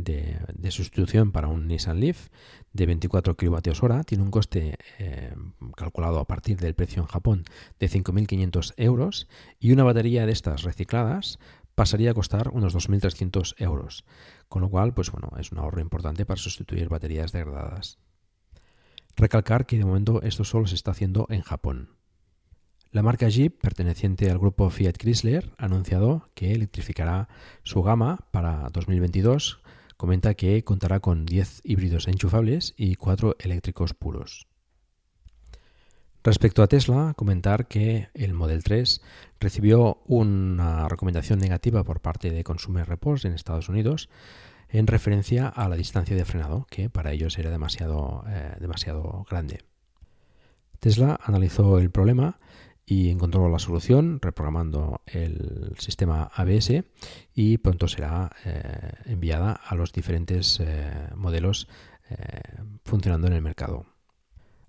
sustitución 0.70 1.32
para 1.32 1.48
un 1.48 1.66
Nissan 1.66 2.00
Leaf 2.00 2.28
de 2.72 2.86
24 2.86 3.34
kWh 3.34 4.04
tiene 4.04 4.24
un 4.24 4.30
coste 4.30 4.76
eh, 4.98 5.34
calculado 5.74 6.18
a 6.18 6.26
partir 6.26 6.58
del 6.58 6.74
precio 6.74 7.00
en 7.02 7.08
Japón 7.08 7.44
de 7.78 7.88
5.500 7.88 8.74
euros 8.76 9.28
y 9.58 9.72
una 9.72 9.84
batería 9.84 10.26
de 10.26 10.32
estas 10.32 10.64
recicladas 10.64 11.38
pasaría 11.74 12.10
a 12.10 12.14
costar 12.14 12.50
unos 12.52 12.74
2.300 12.74 13.54
euros, 13.58 14.04
con 14.48 14.62
lo 14.62 14.68
cual 14.68 14.92
pues 14.92 15.10
bueno, 15.10 15.30
es 15.38 15.52
un 15.52 15.58
ahorro 15.58 15.80
importante 15.80 16.26
para 16.26 16.36
sustituir 16.36 16.88
baterías 16.88 17.32
degradadas. 17.32 17.98
Recalcar 19.16 19.64
que 19.64 19.78
de 19.78 19.84
momento 19.84 20.20
esto 20.22 20.44
solo 20.44 20.66
se 20.66 20.74
está 20.74 20.90
haciendo 20.90 21.26
en 21.30 21.42
Japón. 21.42 21.97
La 22.90 23.02
marca 23.02 23.28
Jeep, 23.28 23.60
perteneciente 23.60 24.30
al 24.30 24.38
grupo 24.38 24.70
Fiat 24.70 24.96
Chrysler, 24.96 25.52
ha 25.58 25.66
anunciado 25.66 26.30
que 26.34 26.52
electrificará 26.52 27.28
su 27.62 27.82
gama 27.82 28.24
para 28.30 28.70
2022. 28.70 29.60
Comenta 29.98 30.32
que 30.32 30.64
contará 30.64 31.00
con 31.00 31.26
10 31.26 31.60
híbridos 31.64 32.08
enchufables 32.08 32.72
y 32.78 32.94
4 32.94 33.36
eléctricos 33.40 33.92
puros. 33.92 34.46
Respecto 36.24 36.62
a 36.62 36.66
Tesla, 36.66 37.12
comentar 37.14 37.68
que 37.68 38.08
el 38.14 38.32
Model 38.32 38.64
3 38.64 39.02
recibió 39.38 40.02
una 40.06 40.88
recomendación 40.88 41.40
negativa 41.40 41.84
por 41.84 42.00
parte 42.00 42.30
de 42.30 42.42
Consumer 42.42 42.88
Reports 42.88 43.26
en 43.26 43.34
Estados 43.34 43.68
Unidos 43.68 44.08
en 44.70 44.86
referencia 44.86 45.48
a 45.48 45.68
la 45.68 45.76
distancia 45.76 46.16
de 46.16 46.24
frenado, 46.24 46.66
que 46.70 46.88
para 46.88 47.12
ellos 47.12 47.38
era 47.38 47.50
demasiado, 47.50 48.24
eh, 48.28 48.56
demasiado 48.60 49.26
grande. 49.28 49.60
Tesla 50.80 51.18
analizó 51.24 51.78
el 51.78 51.90
problema 51.90 52.38
y 52.90 53.10
encontró 53.10 53.50
la 53.50 53.58
solución 53.58 54.18
reprogramando 54.22 55.02
el 55.04 55.74
sistema 55.76 56.30
ABS 56.34 56.84
y 57.34 57.58
pronto 57.58 57.86
será 57.86 58.30
eh, 58.46 58.92
enviada 59.04 59.52
a 59.52 59.74
los 59.74 59.92
diferentes 59.92 60.58
eh, 60.60 61.10
modelos 61.14 61.68
eh, 62.08 62.40
funcionando 62.86 63.26
en 63.26 63.34
el 63.34 63.42
mercado. 63.42 63.84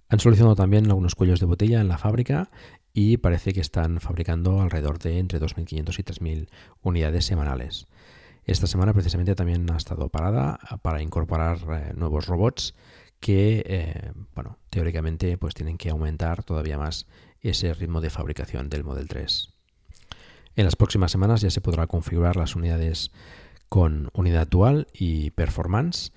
Han 0.09 0.19
solucionado 0.19 0.57
también 0.57 0.87
algunos 0.87 1.15
cuellos 1.15 1.39
de 1.39 1.45
botella 1.45 1.79
en 1.79 1.87
la 1.87 1.97
fábrica 1.97 2.51
y 2.91 3.17
parece 3.17 3.53
que 3.53 3.61
están 3.61 4.01
fabricando 4.01 4.59
alrededor 4.59 4.99
de 4.99 5.19
entre 5.19 5.39
2.500 5.39 5.99
y 5.99 6.03
3.000 6.03 6.49
unidades 6.81 7.23
semanales. 7.23 7.87
Esta 8.43 8.67
semana 8.67 8.91
precisamente 8.91 9.33
también 9.33 9.71
ha 9.71 9.77
estado 9.77 10.09
parada 10.09 10.59
para 10.81 11.01
incorporar 11.01 11.95
nuevos 11.95 12.25
robots 12.25 12.75
que, 13.19 14.11
bueno, 14.33 14.57
teóricamente 14.71 15.37
pues 15.37 15.53
tienen 15.53 15.77
que 15.77 15.91
aumentar 15.91 16.43
todavía 16.43 16.77
más 16.77 17.05
ese 17.41 17.73
ritmo 17.73 18.01
de 18.01 18.09
fabricación 18.09 18.69
del 18.69 18.83
Model 18.83 19.07
3. 19.07 19.49
En 20.55 20.65
las 20.65 20.75
próximas 20.75 21.11
semanas 21.11 21.41
ya 21.41 21.49
se 21.49 21.61
podrá 21.61 21.87
configurar 21.87 22.35
las 22.35 22.55
unidades 22.55 23.11
con 23.69 24.09
unidad 24.13 24.47
dual 24.47 24.87
y 24.93 25.29
performance 25.31 26.11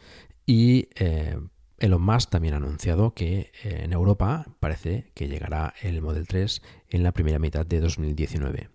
y 0.47 0.89
eh, 0.97 1.39
Elon 1.79 2.03
Musk 2.03 2.31
también 2.31 2.55
ha 2.55 2.59
anunciado 2.59 3.15
que 3.15 3.53
eh, 3.63 3.83
en 3.85 3.93
Europa 3.93 4.47
parece 4.61 5.11
que 5.15 5.29
llegará 5.29 5.75
el 5.83 6.01
Model 6.01 6.27
3 6.27 6.63
en 6.89 7.03
la 7.03 7.13
primera 7.13 7.39
mitad 7.39 7.67
de 7.67 7.81
2019. 7.81 8.69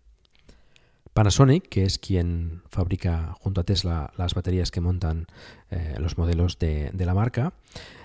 Panasonic, 1.14 1.68
que 1.68 1.84
es 1.84 1.98
quien 1.98 2.62
fabrica 2.70 3.36
junto 3.40 3.62
a 3.62 3.64
Tesla 3.64 4.14
las 4.18 4.36
baterías 4.36 4.72
que 4.72 4.82
montan 4.82 5.26
eh, 5.72 5.96
los 6.00 6.18
modelos 6.18 6.60
de, 6.60 6.92
la 6.94 7.14
marca, 7.16 7.54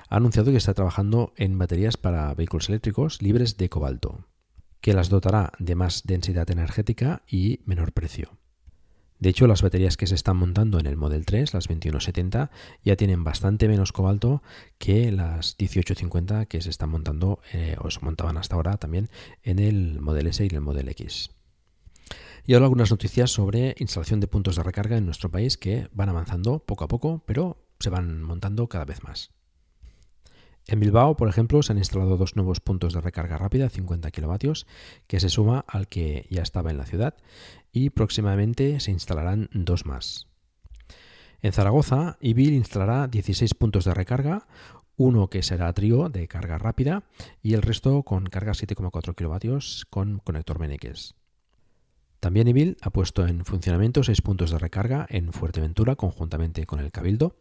ha 0.09 0.17
anunciado 0.17 0.51
que 0.51 0.57
está 0.57 0.73
trabajando 0.73 1.33
en 1.37 1.59
baterías 1.59 1.97
para 1.97 2.33
vehículos 2.35 2.71
eléctricos 2.71 3.21
libres 3.21 3.57
de 3.59 3.69
cobalto 3.69 4.25
que 4.83 4.93
las 4.93 5.09
dotará 5.09 5.53
de 5.59 5.75
más 5.75 6.03
densidad 6.05 6.51
energética 6.51 7.23
y 7.27 7.61
menor 7.65 7.93
precio. 7.93 8.37
De 9.21 9.29
hecho, 9.29 9.47
las 9.47 9.63
baterías 9.63 9.97
que 9.97 10.09
se 10.09 10.17
están 10.17 10.37
montando 10.37 10.81
en 10.81 10.87
el 10.87 10.97
Model 10.97 11.25
3, 11.25 11.55
las 11.55 11.69
2170, 11.69 12.51
ya 12.85 12.97
tienen 12.97 13.23
bastante 13.23 13.69
menos 13.69 13.93
cobalto 13.93 14.43
que 14.79 15.13
las 15.13 15.55
1850 15.61 16.47
que 16.47 16.61
se 16.61 16.71
están 16.71 16.91
montando 16.91 17.41
eh, 17.53 17.77
o 17.79 17.89
se 17.89 18.01
montaban 18.01 18.37
hasta 18.37 18.57
ahora 18.57 18.79
también 18.79 19.09
en 19.45 19.61
el 19.61 20.01
Model 20.01 20.27
S 20.27 20.45
y 20.45 20.49
el 20.53 20.61
Model 20.61 20.89
X. 20.89 21.31
Y 22.45 22.55
ahora 22.55 22.67
algunas 22.67 22.91
noticias 22.91 23.31
sobre 23.31 23.77
instalación 23.79 24.19
de 24.19 24.27
puntos 24.27 24.57
de 24.57 24.65
recarga 24.65 24.97
en 24.97 25.07
nuestro 25.07 25.31
país 25.31 25.57
que 25.57 25.89
van 25.93 26.09
avanzando 26.09 26.59
poco 26.59 26.83
a 26.83 26.89
poco, 26.89 27.23
pero 27.25 27.65
se 27.79 27.91
van 27.91 28.25
montando 28.25 28.69
cada 28.69 28.85
vez 28.85 29.05
más. 29.05 29.31
En 30.69 30.81
Bilbao, 30.81 31.17
por 31.17 31.29
ejemplo, 31.29 31.63
se 31.63 31.73
han 31.73 31.79
instalado 31.79 32.17
dos 32.17 32.37
nuevos 32.37 32.61
puntos 32.61 32.95
de 32.95 33.01
recarga 33.01 33.37
rápida, 33.37 33.69
50 33.69 34.11
kilovatios, 34.11 34.67
que 35.07 35.19
se 35.19 35.29
suma 35.29 35.65
al 35.67 35.89
que 35.89 36.27
ya 36.31 36.43
estaba 36.43 36.71
en 36.71 36.79
la 36.79 36.87
ciudad, 36.87 37.15
y 37.73 37.91
próximamente 37.91 38.79
se 38.81 38.93
instalarán 38.93 39.49
dos 39.53 39.87
más. 39.87 40.29
En 41.41 41.53
Zaragoza, 41.53 42.17
Ibil 42.21 42.53
instalará 42.53 43.09
16 43.09 43.55
puntos 43.55 43.85
de 43.85 43.95
recarga, 43.95 44.47
uno 44.97 45.29
que 45.29 45.43
será 45.43 45.73
trío 45.73 46.09
de 46.09 46.29
carga 46.29 46.59
rápida 46.59 47.03
y 47.43 47.55
el 47.55 47.63
resto 47.63 48.05
con 48.05 48.27
carga 48.27 48.53
7,4 48.53 49.17
kilovatios 49.17 49.87
con 49.91 50.19
conector 50.19 50.61
Meneques. 50.61 51.17
También 52.21 52.47
Ibil 52.47 52.77
ha 52.83 52.91
puesto 52.91 53.27
en 53.27 53.45
funcionamiento 53.45 54.05
seis 54.05 54.23
puntos 54.23 54.53
de 54.53 54.59
recarga 54.59 55.07
en 55.11 55.33
Fuerteventura 55.33 55.97
conjuntamente 55.97 56.67
con 56.67 56.79
el 56.79 56.93
Cabildo 56.93 57.35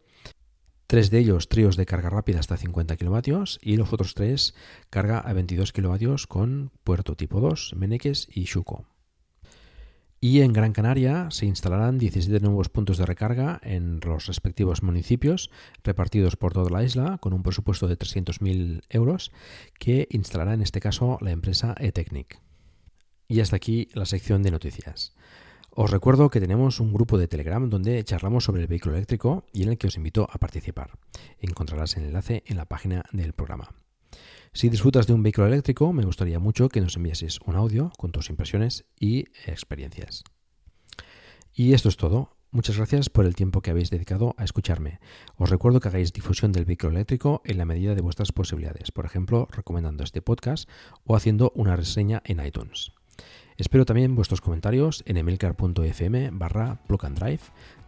Tres 0.92 1.10
de 1.10 1.20
ellos 1.20 1.48
tríos 1.48 1.78
de 1.78 1.86
carga 1.86 2.10
rápida 2.10 2.38
hasta 2.38 2.58
50 2.58 2.98
kW 2.98 3.44
y 3.62 3.78
los 3.78 3.94
otros 3.94 4.12
tres 4.12 4.54
carga 4.90 5.20
a 5.20 5.32
22 5.32 5.72
kW 5.72 6.16
con 6.28 6.70
puerto 6.84 7.16
tipo 7.16 7.40
2, 7.40 7.76
Meneques 7.78 8.28
y 8.30 8.44
Xuco. 8.44 8.84
Y 10.20 10.42
en 10.42 10.52
Gran 10.52 10.74
Canaria 10.74 11.30
se 11.30 11.46
instalarán 11.46 11.96
17 11.96 12.40
nuevos 12.40 12.68
puntos 12.68 12.98
de 12.98 13.06
recarga 13.06 13.58
en 13.62 14.00
los 14.04 14.26
respectivos 14.26 14.82
municipios 14.82 15.50
repartidos 15.82 16.36
por 16.36 16.52
toda 16.52 16.68
la 16.68 16.84
isla 16.84 17.16
con 17.22 17.32
un 17.32 17.42
presupuesto 17.42 17.88
de 17.88 17.98
300.000 17.98 18.82
euros 18.90 19.32
que 19.78 20.08
instalará 20.10 20.52
en 20.52 20.60
este 20.60 20.80
caso 20.80 21.16
la 21.22 21.30
empresa 21.30 21.74
eTechnic. 21.80 22.38
Y 23.28 23.40
hasta 23.40 23.56
aquí 23.56 23.88
la 23.94 24.04
sección 24.04 24.42
de 24.42 24.50
noticias. 24.50 25.14
Os 25.74 25.90
recuerdo 25.90 26.28
que 26.28 26.40
tenemos 26.40 26.80
un 26.80 26.92
grupo 26.92 27.16
de 27.16 27.28
Telegram 27.28 27.70
donde 27.70 28.04
charlamos 28.04 28.44
sobre 28.44 28.60
el 28.60 28.68
vehículo 28.68 28.94
eléctrico 28.94 29.46
y 29.54 29.62
en 29.62 29.70
el 29.70 29.78
que 29.78 29.86
os 29.86 29.96
invito 29.96 30.28
a 30.30 30.36
participar. 30.36 30.98
Encontrarás 31.38 31.96
el 31.96 32.04
enlace 32.04 32.42
en 32.44 32.58
la 32.58 32.66
página 32.66 33.04
del 33.12 33.32
programa. 33.32 33.70
Si 34.52 34.68
disfrutas 34.68 35.06
de 35.06 35.14
un 35.14 35.22
vehículo 35.22 35.46
eléctrico, 35.46 35.94
me 35.94 36.04
gustaría 36.04 36.38
mucho 36.38 36.68
que 36.68 36.82
nos 36.82 36.96
enviases 36.96 37.40
un 37.46 37.56
audio 37.56 37.90
con 37.96 38.12
tus 38.12 38.28
impresiones 38.28 38.84
y 39.00 39.20
experiencias. 39.46 40.24
Y 41.54 41.72
esto 41.72 41.88
es 41.88 41.96
todo. 41.96 42.36
Muchas 42.50 42.76
gracias 42.76 43.08
por 43.08 43.24
el 43.24 43.34
tiempo 43.34 43.62
que 43.62 43.70
habéis 43.70 43.88
dedicado 43.88 44.34
a 44.36 44.44
escucharme. 44.44 45.00
Os 45.36 45.48
recuerdo 45.48 45.80
que 45.80 45.88
hagáis 45.88 46.12
difusión 46.12 46.52
del 46.52 46.66
vehículo 46.66 46.92
eléctrico 46.92 47.40
en 47.46 47.56
la 47.56 47.64
medida 47.64 47.94
de 47.94 48.02
vuestras 48.02 48.30
posibilidades, 48.30 48.92
por 48.92 49.06
ejemplo, 49.06 49.48
recomendando 49.50 50.04
este 50.04 50.20
podcast 50.20 50.68
o 51.04 51.16
haciendo 51.16 51.50
una 51.54 51.76
reseña 51.76 52.20
en 52.26 52.44
iTunes. 52.44 52.92
Espero 53.56 53.84
también 53.84 54.14
vuestros 54.14 54.40
comentarios 54.40 55.02
en 55.06 55.16
emilcar.fm 55.16 56.30
barra 56.32 56.78
drive, 56.88 57.40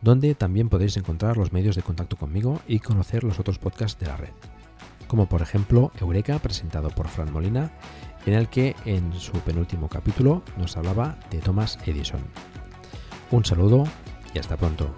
donde 0.02 0.34
también 0.34 0.68
podéis 0.68 0.96
encontrar 0.96 1.36
los 1.36 1.52
medios 1.52 1.76
de 1.76 1.82
contacto 1.82 2.16
conmigo 2.16 2.60
y 2.66 2.80
conocer 2.80 3.24
los 3.24 3.38
otros 3.38 3.58
podcasts 3.58 3.98
de 3.98 4.06
la 4.06 4.16
red, 4.16 4.32
como 5.08 5.28
por 5.28 5.42
ejemplo 5.42 5.90
Eureka, 6.00 6.38
presentado 6.38 6.90
por 6.90 7.08
Fran 7.08 7.32
Molina, 7.32 7.72
en 8.26 8.34
el 8.34 8.48
que 8.48 8.74
en 8.84 9.12
su 9.14 9.32
penúltimo 9.40 9.88
capítulo 9.88 10.42
nos 10.56 10.76
hablaba 10.76 11.18
de 11.30 11.38
Thomas 11.38 11.78
Edison. 11.86 12.22
Un 13.30 13.44
saludo 13.44 13.84
y 14.34 14.38
hasta 14.38 14.56
pronto. 14.56 14.94